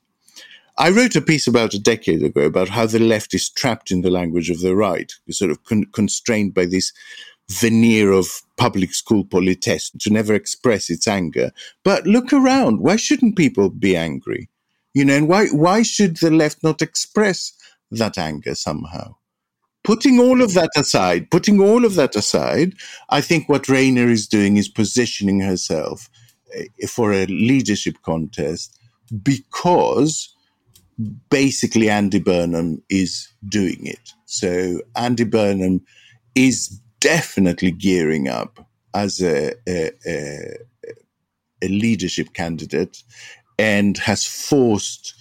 I 0.79 0.91
wrote 0.91 1.17
a 1.17 1.23
piece 1.23 1.47
about 1.47 1.73
a 1.73 1.79
decade 1.79 2.23
ago 2.23 2.43
about 2.43 2.69
how 2.69 2.87
the 2.87 2.99
left 2.99 3.33
is 3.33 3.49
trapped 3.49 3.91
in 3.91 4.03
the 4.03 4.11
language 4.11 4.51
of 4.51 4.61
the 4.61 4.77
right, 4.77 5.11
sort 5.31 5.51
of 5.51 5.65
con- 5.65 5.87
constrained 5.93 6.53
by 6.53 6.67
this 6.67 6.93
veneer 7.51 8.13
of 8.13 8.43
public 8.57 8.93
school 8.93 9.25
politesse 9.25 9.91
to 10.01 10.11
never 10.11 10.35
express 10.35 10.91
its 10.91 11.09
anger. 11.09 11.53
But 11.83 12.07
look 12.07 12.33
around. 12.33 12.81
Why 12.81 12.97
shouldn't 12.97 13.37
people 13.37 13.71
be 13.71 13.97
angry? 13.97 14.51
You 14.93 15.05
know, 15.05 15.15
and 15.15 15.29
why, 15.29 15.47
why 15.47 15.83
should 15.83 16.19
the 16.19 16.31
left 16.31 16.63
not 16.63 16.83
express 16.83 17.53
that 17.91 18.19
anger 18.19 18.55
somehow? 18.55 19.17
Putting 19.83 20.19
all 20.19 20.43
of 20.43 20.53
that 20.55 20.71
aside, 20.77 21.31
putting 21.31 21.61
all 21.61 21.85
of 21.85 21.95
that 21.95 22.17
aside, 22.17 22.75
I 23.09 23.21
think 23.21 23.49
what 23.49 23.69
Rayner 23.69 24.09
is 24.09 24.27
doing 24.27 24.57
is 24.57 24.69
positioning 24.69 25.41
herself 25.41 26.11
for 26.89 27.13
a 27.13 27.27
leadership 27.27 27.97
contest 28.03 28.79
because 29.23 30.35
basically 31.29 31.91
Andy 31.91 32.19
Burnham 32.19 32.83
is 32.89 33.29
doing 33.49 33.87
it. 33.87 34.13
So 34.25 34.81
Andy 34.97 35.25
Burnham 35.25 35.85
is 36.35 36.69
definitely 37.01 37.71
gearing 37.71 38.29
up 38.29 38.67
as 38.95 39.21
a, 39.21 39.53
a, 39.69 39.91
a, 40.07 40.57
a 41.63 41.69
leadership 41.69 42.33
candidate 42.33 43.03
and 43.59 43.97
has 43.99 44.25
forced 44.25 45.15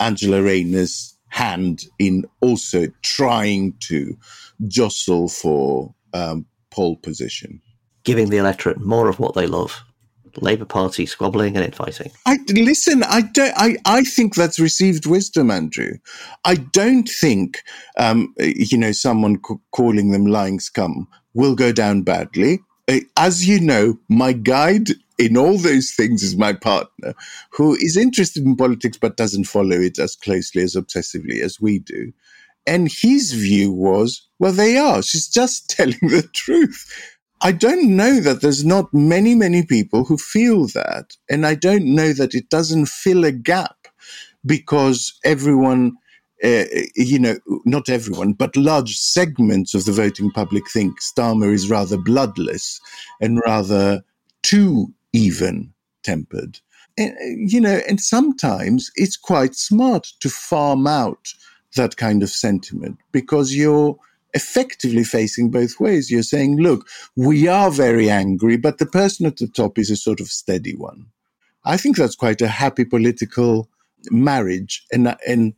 Angela 0.00 0.42
Rayner's 0.42 1.16
hand 1.28 1.84
in 1.98 2.24
also 2.40 2.86
trying 3.02 3.72
to 3.80 4.16
jostle 4.68 5.28
for 5.28 5.94
um, 6.12 6.44
pole 6.70 6.96
position. 6.96 7.60
Giving 8.04 8.28
the 8.28 8.36
electorate 8.36 8.80
more 8.80 9.08
of 9.08 9.18
what 9.18 9.34
they 9.34 9.46
love. 9.46 9.82
Labour 10.40 10.64
Party 10.64 11.06
squabbling 11.06 11.56
and 11.56 11.64
infighting. 11.64 12.10
I 12.26 12.38
listen. 12.48 13.02
I 13.02 13.22
don't. 13.22 13.54
I, 13.56 13.76
I 13.84 14.04
think 14.04 14.34
that's 14.34 14.58
received 14.60 15.06
wisdom, 15.06 15.50
Andrew. 15.50 15.94
I 16.44 16.56
don't 16.56 17.08
think, 17.08 17.62
um, 17.98 18.34
you 18.38 18.78
know, 18.78 18.92
someone 18.92 19.40
c- 19.46 19.56
calling 19.72 20.10
them 20.12 20.26
lying 20.26 20.60
scum 20.60 21.08
will 21.34 21.54
go 21.54 21.72
down 21.72 22.02
badly. 22.02 22.60
Uh, 22.88 23.00
as 23.16 23.46
you 23.46 23.60
know, 23.60 23.98
my 24.08 24.32
guide 24.32 24.90
in 25.18 25.36
all 25.36 25.58
those 25.58 25.92
things 25.92 26.22
is 26.22 26.36
my 26.36 26.52
partner, 26.52 27.14
who 27.52 27.74
is 27.74 27.96
interested 27.96 28.44
in 28.44 28.56
politics 28.56 28.98
but 29.00 29.16
doesn't 29.16 29.44
follow 29.44 29.76
it 29.76 29.98
as 29.98 30.16
closely 30.16 30.62
as 30.62 30.74
obsessively 30.74 31.40
as 31.42 31.60
we 31.60 31.78
do. 31.78 32.12
And 32.66 32.90
his 32.90 33.32
view 33.32 33.72
was, 33.72 34.26
well, 34.38 34.52
they 34.52 34.76
are. 34.76 35.02
She's 35.02 35.28
just 35.28 35.70
telling 35.76 35.98
the 36.02 36.28
truth. 36.34 36.86
I 37.42 37.52
don't 37.52 37.96
know 37.96 38.20
that 38.20 38.40
there's 38.40 38.64
not 38.64 38.92
many, 38.94 39.34
many 39.34 39.64
people 39.64 40.04
who 40.04 40.16
feel 40.16 40.66
that. 40.68 41.16
And 41.28 41.44
I 41.44 41.54
don't 41.54 41.84
know 41.84 42.12
that 42.12 42.34
it 42.34 42.48
doesn't 42.50 42.86
fill 42.86 43.24
a 43.24 43.32
gap 43.32 43.88
because 44.46 45.18
everyone 45.24 45.96
uh, 46.42 46.64
you 46.96 47.20
know, 47.20 47.36
not 47.64 47.88
everyone, 47.88 48.32
but 48.32 48.56
large 48.56 48.96
segments 48.96 49.74
of 49.74 49.84
the 49.84 49.92
voting 49.92 50.28
public 50.30 50.68
think 50.68 51.00
Starmer 51.00 51.52
is 51.52 51.70
rather 51.70 51.96
bloodless 51.96 52.80
and 53.20 53.40
rather 53.46 54.02
too 54.42 54.92
even 55.12 55.72
tempered. 56.02 56.58
And, 56.98 57.14
you 57.48 57.60
know, 57.60 57.80
and 57.88 58.00
sometimes 58.00 58.90
it's 58.96 59.16
quite 59.16 59.54
smart 59.54 60.08
to 60.18 60.28
farm 60.28 60.86
out 60.88 61.32
that 61.76 61.96
kind 61.96 62.24
of 62.24 62.28
sentiment 62.28 62.98
because 63.12 63.54
you're 63.54 63.96
effectively 64.34 65.04
facing 65.04 65.50
both 65.50 65.78
ways. 65.78 66.10
You're 66.10 66.22
saying, 66.22 66.56
look, 66.56 66.86
we 67.16 67.48
are 67.48 67.70
very 67.70 68.08
angry, 68.08 68.56
but 68.56 68.78
the 68.78 68.86
person 68.86 69.26
at 69.26 69.36
the 69.36 69.48
top 69.48 69.78
is 69.78 69.90
a 69.90 69.96
sort 69.96 70.20
of 70.20 70.28
steady 70.28 70.74
one. 70.74 71.06
I 71.64 71.76
think 71.76 71.96
that's 71.96 72.16
quite 72.16 72.40
a 72.40 72.48
happy 72.48 72.84
political 72.84 73.68
marriage. 74.10 74.84
And, 74.92 75.16
and 75.26 75.54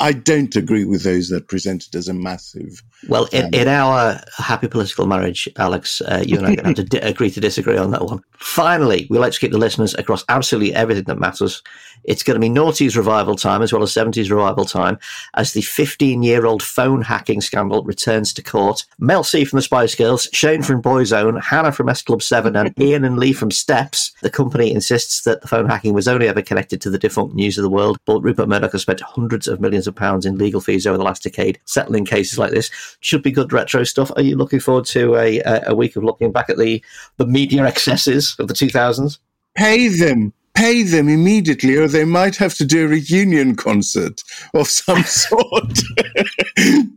I 0.00 0.12
don't 0.12 0.56
agree 0.56 0.86
with 0.86 1.02
those 1.02 1.28
that 1.28 1.48
present 1.48 1.86
it 1.86 1.94
as 1.94 2.08
a 2.08 2.14
massive. 2.14 2.82
Well, 3.08 3.26
in, 3.32 3.54
in 3.54 3.68
our 3.68 4.18
happy 4.36 4.66
political 4.66 5.06
marriage, 5.06 5.46
Alex, 5.56 6.00
uh, 6.00 6.24
you 6.26 6.38
and 6.38 6.46
I 6.46 6.52
are 6.52 6.56
going 6.56 6.74
to 6.74 6.82
have 6.82 6.90
to 6.90 6.98
agree 7.06 7.30
to 7.30 7.40
disagree 7.40 7.76
on 7.76 7.90
that 7.90 8.06
one. 8.06 8.22
Finally, 8.38 9.06
we 9.10 9.18
like 9.18 9.32
to 9.32 9.38
keep 9.38 9.52
the 9.52 9.58
listeners 9.58 9.94
across 9.94 10.24
absolutely 10.30 10.74
everything 10.74 11.04
that 11.04 11.18
matters. 11.18 11.62
It's 12.04 12.22
going 12.22 12.40
to 12.40 12.40
be 12.40 12.48
noughties 12.48 12.96
revival 12.96 13.36
time 13.36 13.60
as 13.60 13.74
well 13.74 13.82
as 13.82 13.92
70s 13.92 14.30
revival 14.30 14.64
time 14.64 14.98
as 15.34 15.52
the 15.52 15.60
15 15.60 16.22
year 16.22 16.46
old 16.46 16.62
phone 16.62 17.02
hacking 17.02 17.42
scandal 17.42 17.82
returns 17.84 18.32
to 18.34 18.42
court. 18.42 18.86
Mel 18.98 19.22
C 19.22 19.44
from 19.44 19.58
the 19.58 19.62
Spice 19.62 19.94
Girls, 19.94 20.26
Shane 20.32 20.62
from 20.62 20.80
Boyzone, 20.80 21.42
Hannah 21.42 21.72
from 21.72 21.90
S 21.90 22.00
Club 22.00 22.22
7, 22.22 22.56
and 22.56 22.72
Ian 22.80 23.04
and 23.04 23.18
Lee 23.18 23.34
from 23.34 23.50
Steps. 23.50 24.12
The 24.22 24.30
company 24.30 24.72
insists 24.72 25.22
that 25.22 25.42
the 25.42 25.48
phone 25.48 25.68
hacking 25.68 25.92
was 25.92 26.08
only 26.08 26.26
ever 26.26 26.40
connected 26.40 26.80
to 26.82 26.90
the 26.90 26.98
defunct 26.98 27.34
News 27.34 27.58
of 27.58 27.62
the 27.62 27.68
World, 27.68 27.98
but 28.06 28.22
Rupert 28.22 28.48
Murdoch 28.48 28.72
has 28.72 28.82
spent 28.82 29.02
hundreds 29.02 29.46
of 29.46 29.60
millions 29.60 29.86
of 29.90 29.96
pounds 29.96 30.24
in 30.24 30.38
legal 30.38 30.60
fees 30.60 30.86
over 30.86 30.96
the 30.96 31.04
last 31.04 31.22
decade 31.22 31.58
settling 31.66 32.06
cases 32.06 32.38
like 32.38 32.52
this. 32.52 32.70
Should 33.00 33.22
be 33.22 33.30
good 33.30 33.52
retro 33.52 33.84
stuff. 33.84 34.10
Are 34.16 34.22
you 34.22 34.36
looking 34.36 34.60
forward 34.60 34.86
to 34.86 35.16
a, 35.16 35.42
a 35.66 35.74
week 35.74 35.96
of 35.96 36.04
looking 36.04 36.32
back 36.32 36.48
at 36.48 36.56
the, 36.56 36.82
the 37.18 37.26
media 37.26 37.64
excesses 37.64 38.34
of 38.38 38.48
the 38.48 38.54
2000s? 38.54 39.18
Pay 39.54 39.88
them 39.88 40.32
pay 40.54 40.82
them 40.82 41.08
immediately, 41.08 41.76
or 41.76 41.88
they 41.88 42.04
might 42.04 42.36
have 42.36 42.54
to 42.54 42.64
do 42.64 42.84
a 42.84 42.88
reunion 42.88 43.56
concert 43.56 44.22
of 44.54 44.68
some 44.68 45.02
sort. 45.04 45.78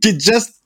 Just 0.00 0.60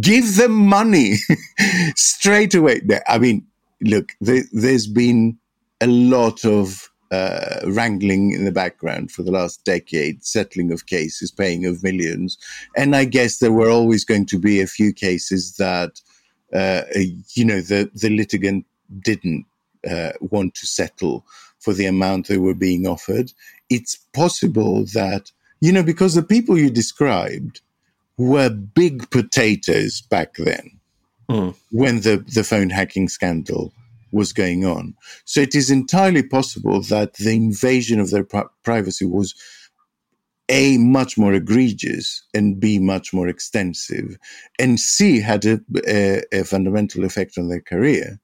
give 0.00 0.36
them 0.36 0.52
money 0.52 1.14
straight 1.96 2.54
away. 2.54 2.80
I 3.08 3.18
mean, 3.18 3.46
look, 3.82 4.12
there, 4.20 4.42
has 4.62 4.86
been 4.86 5.38
a 5.80 5.86
lot 5.86 6.44
of 6.44 6.89
uh, 7.10 7.60
wrangling 7.66 8.32
in 8.32 8.44
the 8.44 8.52
background 8.52 9.10
for 9.10 9.22
the 9.22 9.32
last 9.32 9.64
decade, 9.64 10.24
settling 10.24 10.72
of 10.72 10.86
cases, 10.86 11.30
paying 11.30 11.66
of 11.66 11.82
millions. 11.82 12.38
And 12.76 12.94
I 12.94 13.04
guess 13.04 13.38
there 13.38 13.52
were 13.52 13.70
always 13.70 14.04
going 14.04 14.26
to 14.26 14.38
be 14.38 14.60
a 14.60 14.66
few 14.66 14.92
cases 14.92 15.56
that, 15.56 16.00
uh, 16.52 16.82
you 17.34 17.44
know, 17.44 17.60
the, 17.60 17.90
the 17.94 18.10
litigant 18.10 18.64
didn't 19.02 19.46
uh, 19.88 20.12
want 20.20 20.54
to 20.54 20.66
settle 20.66 21.24
for 21.58 21.72
the 21.74 21.86
amount 21.86 22.28
they 22.28 22.38
were 22.38 22.54
being 22.54 22.86
offered. 22.86 23.32
It's 23.68 23.96
possible 24.14 24.84
that, 24.94 25.30
you 25.60 25.72
know, 25.72 25.82
because 25.82 26.14
the 26.14 26.22
people 26.22 26.58
you 26.58 26.70
described 26.70 27.60
were 28.16 28.50
big 28.50 29.10
potatoes 29.10 30.00
back 30.02 30.34
then 30.34 30.78
mm. 31.28 31.54
when 31.70 32.00
the, 32.00 32.24
the 32.34 32.44
phone 32.44 32.70
hacking 32.70 33.08
scandal 33.08 33.72
was 34.12 34.32
going 34.32 34.64
on. 34.64 34.94
So 35.24 35.40
it 35.40 35.54
is 35.54 35.70
entirely 35.70 36.22
possible 36.22 36.82
that 36.82 37.14
the 37.14 37.34
invasion 37.34 38.00
of 38.00 38.10
their 38.10 38.24
pri- 38.24 38.44
privacy 38.62 39.06
was 39.06 39.34
a 40.50 40.76
much 40.78 41.16
more 41.16 41.32
egregious 41.32 42.24
and 42.34 42.60
b 42.60 42.78
much 42.78 43.14
more 43.14 43.28
extensive 43.28 44.16
and 44.58 44.80
c 44.80 45.20
had 45.20 45.44
a, 45.46 45.60
a, 45.86 46.22
a, 46.32 46.44
fundamental 46.44 47.04
effect 47.04 47.38
on 47.38 47.48
their 47.48 47.60
career 47.60 48.18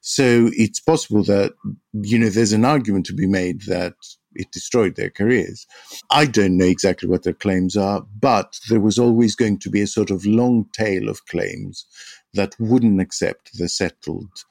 so 0.00 0.50
it's 0.52 0.80
possible 0.80 1.22
that 1.22 1.52
you 1.92 2.18
know 2.18 2.28
there's 2.28 2.52
an 2.52 2.64
argument 2.64 3.06
to 3.06 3.14
be 3.14 3.26
made 3.26 3.62
that 3.62 3.94
it 4.34 4.50
destroyed 4.50 4.96
their 4.96 5.10
careers 5.10 5.66
i 6.10 6.26
don't 6.26 6.56
know 6.56 6.64
exactly 6.64 7.08
what 7.08 7.22
their 7.22 7.32
claims 7.32 7.76
are 7.76 8.04
but 8.20 8.58
there 8.68 8.80
was 8.80 8.98
always 8.98 9.36
going 9.36 9.58
to 9.58 9.70
be 9.70 9.80
a 9.80 9.86
sort 9.86 10.10
of 10.10 10.26
long 10.26 10.66
tail 10.72 11.08
of 11.08 11.26
claims 11.26 11.86
that 12.34 12.54
wouldn't 12.58 13.00
accept 13.00 13.56
the 13.56 13.68
settled 13.68 14.44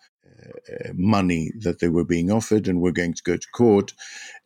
money 0.93 1.51
that 1.59 1.79
they 1.79 1.89
were 1.89 2.05
being 2.05 2.31
offered 2.31 2.67
and 2.67 2.81
were 2.81 2.91
going 2.91 3.13
to 3.13 3.23
go 3.23 3.37
to 3.37 3.47
court. 3.53 3.93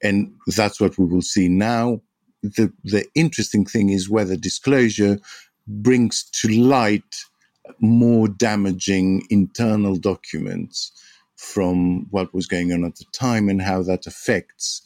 And 0.02 0.34
that's 0.48 0.80
what 0.80 0.98
we 0.98 1.06
will 1.06 1.22
see 1.22 1.48
now. 1.48 2.02
The, 2.44 2.72
the 2.84 3.06
interesting 3.16 3.66
thing 3.66 3.90
is 3.90 4.10
whether 4.10 4.36
disclosure 4.36 5.20
brings 5.68 6.24
to 6.42 6.48
light 6.50 7.16
more 7.80 8.28
damaging 8.28 9.26
internal 9.30 9.96
documents 9.96 10.92
from 11.36 12.08
what 12.12 12.34
was 12.34 12.48
going 12.48 12.72
on 12.72 12.84
at 12.84 12.96
the 12.96 13.06
time 13.14 13.50
and 13.50 13.62
how 13.62 13.82
that 13.84 14.06
affects 14.08 14.82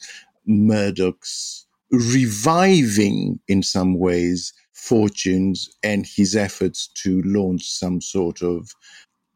Murdoch's 0.45 1.65
reviving, 1.91 3.39
in 3.47 3.63
some 3.63 3.97
ways, 3.99 4.53
fortunes 4.73 5.69
and 5.83 6.05
his 6.05 6.35
efforts 6.35 6.87
to 6.87 7.21
launch 7.23 7.63
some 7.63 8.01
sort 8.01 8.41
of 8.41 8.71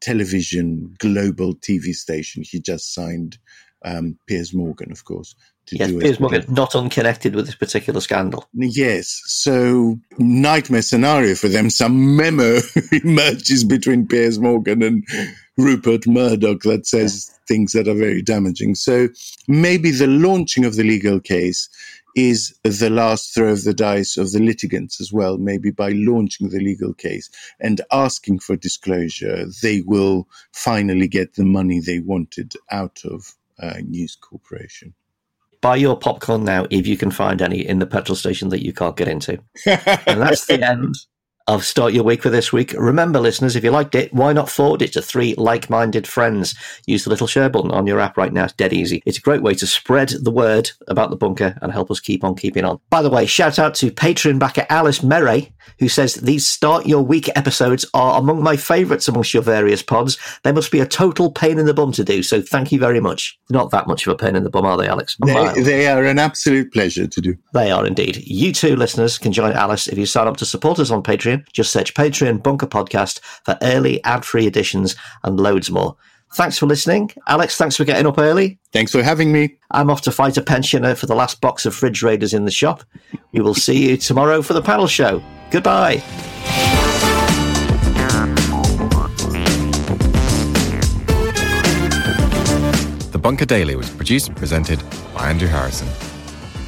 television 0.00 0.94
global 0.98 1.54
TV 1.54 1.94
station. 1.94 2.42
He 2.44 2.60
just 2.60 2.94
signed 2.94 3.38
um, 3.84 4.18
Piers 4.26 4.52
Morgan, 4.52 4.92
of 4.92 5.04
course. 5.04 5.34
yes, 5.70 5.90
Piers 5.92 6.20
Morgan, 6.20 6.44
not 6.48 6.74
unconnected 6.74 7.34
with 7.34 7.46
this 7.46 7.54
particular 7.54 8.00
scandal. 8.00 8.46
Yes, 8.52 9.22
so 9.26 9.98
nightmare 10.18 10.82
scenario 10.82 11.34
for 11.34 11.48
them. 11.48 11.70
Some 11.70 12.16
memo 12.16 12.60
emerges 13.04 13.64
between 13.64 14.06
Piers 14.06 14.38
Morgan 14.38 14.82
and 14.82 15.04
Rupert 15.56 16.06
Murdoch 16.06 16.62
that 16.62 16.86
says 16.86 17.30
yeah. 17.30 17.36
things 17.48 17.72
that 17.72 17.88
are 17.88 17.94
very 17.94 18.22
damaging. 18.22 18.74
So 18.74 19.08
maybe 19.48 19.90
the 19.90 20.06
launching 20.06 20.64
of 20.64 20.76
the 20.76 20.84
legal 20.84 21.20
case 21.20 21.68
is 22.14 22.58
the 22.62 22.90
last 22.90 23.34
throw 23.34 23.50
of 23.52 23.64
the 23.64 23.74
dice 23.74 24.16
of 24.16 24.32
the 24.32 24.40
litigants 24.40 25.00
as 25.00 25.12
well. 25.12 25.38
Maybe 25.38 25.70
by 25.70 25.90
launching 25.90 26.48
the 26.48 26.60
legal 26.60 26.94
case 26.94 27.30
and 27.60 27.80
asking 27.92 28.40
for 28.40 28.56
disclosure, 28.56 29.46
they 29.62 29.82
will 29.82 30.28
finally 30.52 31.08
get 31.08 31.34
the 31.34 31.44
money 31.44 31.80
they 31.80 32.00
wanted 32.00 32.54
out 32.70 33.00
of 33.04 33.34
uh, 33.58 33.78
News 33.86 34.16
Corporation. 34.16 34.94
Buy 35.60 35.76
your 35.76 35.98
popcorn 35.98 36.44
now 36.44 36.66
if 36.70 36.86
you 36.86 36.96
can 36.96 37.10
find 37.10 37.42
any 37.42 37.66
in 37.66 37.80
the 37.80 37.86
petrol 37.86 38.16
station 38.16 38.48
that 38.48 38.64
you 38.64 38.72
can't 38.72 38.96
get 38.96 39.08
into. 39.08 39.38
and 39.66 40.20
that's 40.20 40.46
the 40.46 40.66
end 40.66 40.94
of 41.50 41.64
Start 41.64 41.92
Your 41.92 42.04
Week 42.04 42.22
for 42.22 42.30
this 42.30 42.52
week. 42.52 42.72
Remember, 42.78 43.18
listeners, 43.18 43.56
if 43.56 43.64
you 43.64 43.72
liked 43.72 43.96
it, 43.96 44.14
why 44.14 44.32
not 44.32 44.48
forward 44.48 44.82
it 44.82 44.92
to 44.92 45.02
three 45.02 45.34
like 45.34 45.68
minded 45.68 46.06
friends? 46.06 46.54
Use 46.86 47.02
the 47.02 47.10
little 47.10 47.26
share 47.26 47.50
button 47.50 47.72
on 47.72 47.88
your 47.88 47.98
app 47.98 48.16
right 48.16 48.32
now. 48.32 48.44
It's 48.44 48.52
dead 48.52 48.72
easy. 48.72 49.02
It's 49.04 49.18
a 49.18 49.20
great 49.20 49.42
way 49.42 49.54
to 49.54 49.66
spread 49.66 50.10
the 50.10 50.30
word 50.30 50.70
about 50.86 51.10
the 51.10 51.16
bunker 51.16 51.58
and 51.60 51.72
help 51.72 51.90
us 51.90 51.98
keep 51.98 52.22
on 52.22 52.36
keeping 52.36 52.64
on. 52.64 52.78
By 52.88 53.02
the 53.02 53.10
way, 53.10 53.26
shout 53.26 53.58
out 53.58 53.74
to 53.76 53.90
Patreon 53.90 54.38
backer 54.38 54.64
Alice 54.70 55.00
Merray, 55.00 55.50
who 55.80 55.88
says 55.88 56.14
these 56.14 56.46
Start 56.46 56.86
Your 56.86 57.02
Week 57.02 57.28
episodes 57.34 57.84
are 57.94 58.20
among 58.20 58.44
my 58.44 58.56
favourites 58.56 59.08
amongst 59.08 59.34
your 59.34 59.42
various 59.42 59.82
pods. 59.82 60.18
They 60.44 60.52
must 60.52 60.70
be 60.70 60.78
a 60.78 60.86
total 60.86 61.32
pain 61.32 61.58
in 61.58 61.66
the 61.66 61.74
bum 61.74 61.90
to 61.92 62.04
do, 62.04 62.22
so 62.22 62.40
thank 62.40 62.70
you 62.70 62.78
very 62.78 63.00
much. 63.00 63.36
Not 63.50 63.72
that 63.72 63.88
much 63.88 64.06
of 64.06 64.12
a 64.12 64.16
pain 64.16 64.36
in 64.36 64.44
the 64.44 64.50
bum, 64.50 64.66
are 64.66 64.76
they, 64.76 64.86
Alex? 64.86 65.16
They, 65.26 65.62
they 65.62 65.86
are 65.88 66.04
an 66.04 66.20
absolute 66.20 66.72
pleasure 66.72 67.08
to 67.08 67.20
do. 67.20 67.36
They 67.54 67.72
are 67.72 67.84
indeed. 67.84 68.18
You 68.24 68.52
too, 68.52 68.76
listeners, 68.76 69.18
can 69.18 69.32
join 69.32 69.52
Alice 69.52 69.88
if 69.88 69.98
you 69.98 70.06
sign 70.06 70.28
up 70.28 70.36
to 70.36 70.46
support 70.46 70.78
us 70.78 70.92
on 70.92 71.02
Patreon. 71.02 71.39
Just 71.52 71.72
search 71.72 71.94
Patreon 71.94 72.42
Bunker 72.42 72.66
Podcast 72.66 73.20
for 73.44 73.58
early 73.62 74.02
ad 74.04 74.24
free 74.24 74.46
editions 74.46 74.96
and 75.24 75.38
loads 75.38 75.70
more. 75.70 75.96
Thanks 76.34 76.58
for 76.58 76.66
listening. 76.66 77.10
Alex, 77.26 77.56
thanks 77.56 77.76
for 77.76 77.84
getting 77.84 78.06
up 78.06 78.18
early. 78.18 78.58
Thanks 78.72 78.92
for 78.92 79.02
having 79.02 79.32
me. 79.32 79.56
I'm 79.72 79.90
off 79.90 80.02
to 80.02 80.12
fight 80.12 80.36
a 80.36 80.42
pensioner 80.42 80.94
for 80.94 81.06
the 81.06 81.14
last 81.14 81.40
box 81.40 81.66
of 81.66 81.74
fridge 81.74 82.02
raiders 82.02 82.32
in 82.32 82.44
the 82.44 82.52
shop. 82.52 82.84
We 83.32 83.40
will 83.40 83.54
see 83.54 83.90
you 83.90 83.96
tomorrow 83.96 84.40
for 84.42 84.54
the 84.54 84.62
panel 84.62 84.86
show. 84.86 85.22
Goodbye. 85.50 86.02
The 93.10 93.18
Bunker 93.20 93.44
Daily 93.44 93.74
was 93.74 93.90
produced 93.90 94.28
and 94.28 94.36
presented 94.36 94.80
by 95.12 95.30
Andrew 95.30 95.48
Harrison. 95.48 95.88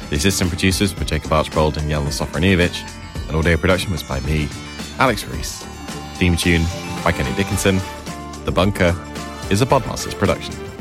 The 0.09 0.17
assistant 0.17 0.49
producers 0.49 0.95
were 0.95 1.05
Jacob 1.05 1.31
Archbold 1.31 1.77
and 1.77 1.89
Jelena 1.89 2.09
Sofronijevic, 2.09 3.02
and 3.33 3.39
audio 3.39 3.57
production 3.57 3.91
was 3.91 4.03
by 4.03 4.19
me, 4.21 4.47
Alex 4.99 5.25
Rees. 5.25 5.63
Theme 6.17 6.37
tune 6.37 6.63
by 7.03 7.11
Kenny 7.11 7.35
Dickinson. 7.35 7.79
The 8.45 8.51
Bunker 8.51 8.95
is 9.49 9.61
a 9.61 9.65
Podmasters 9.65 10.13
production. 10.15 10.72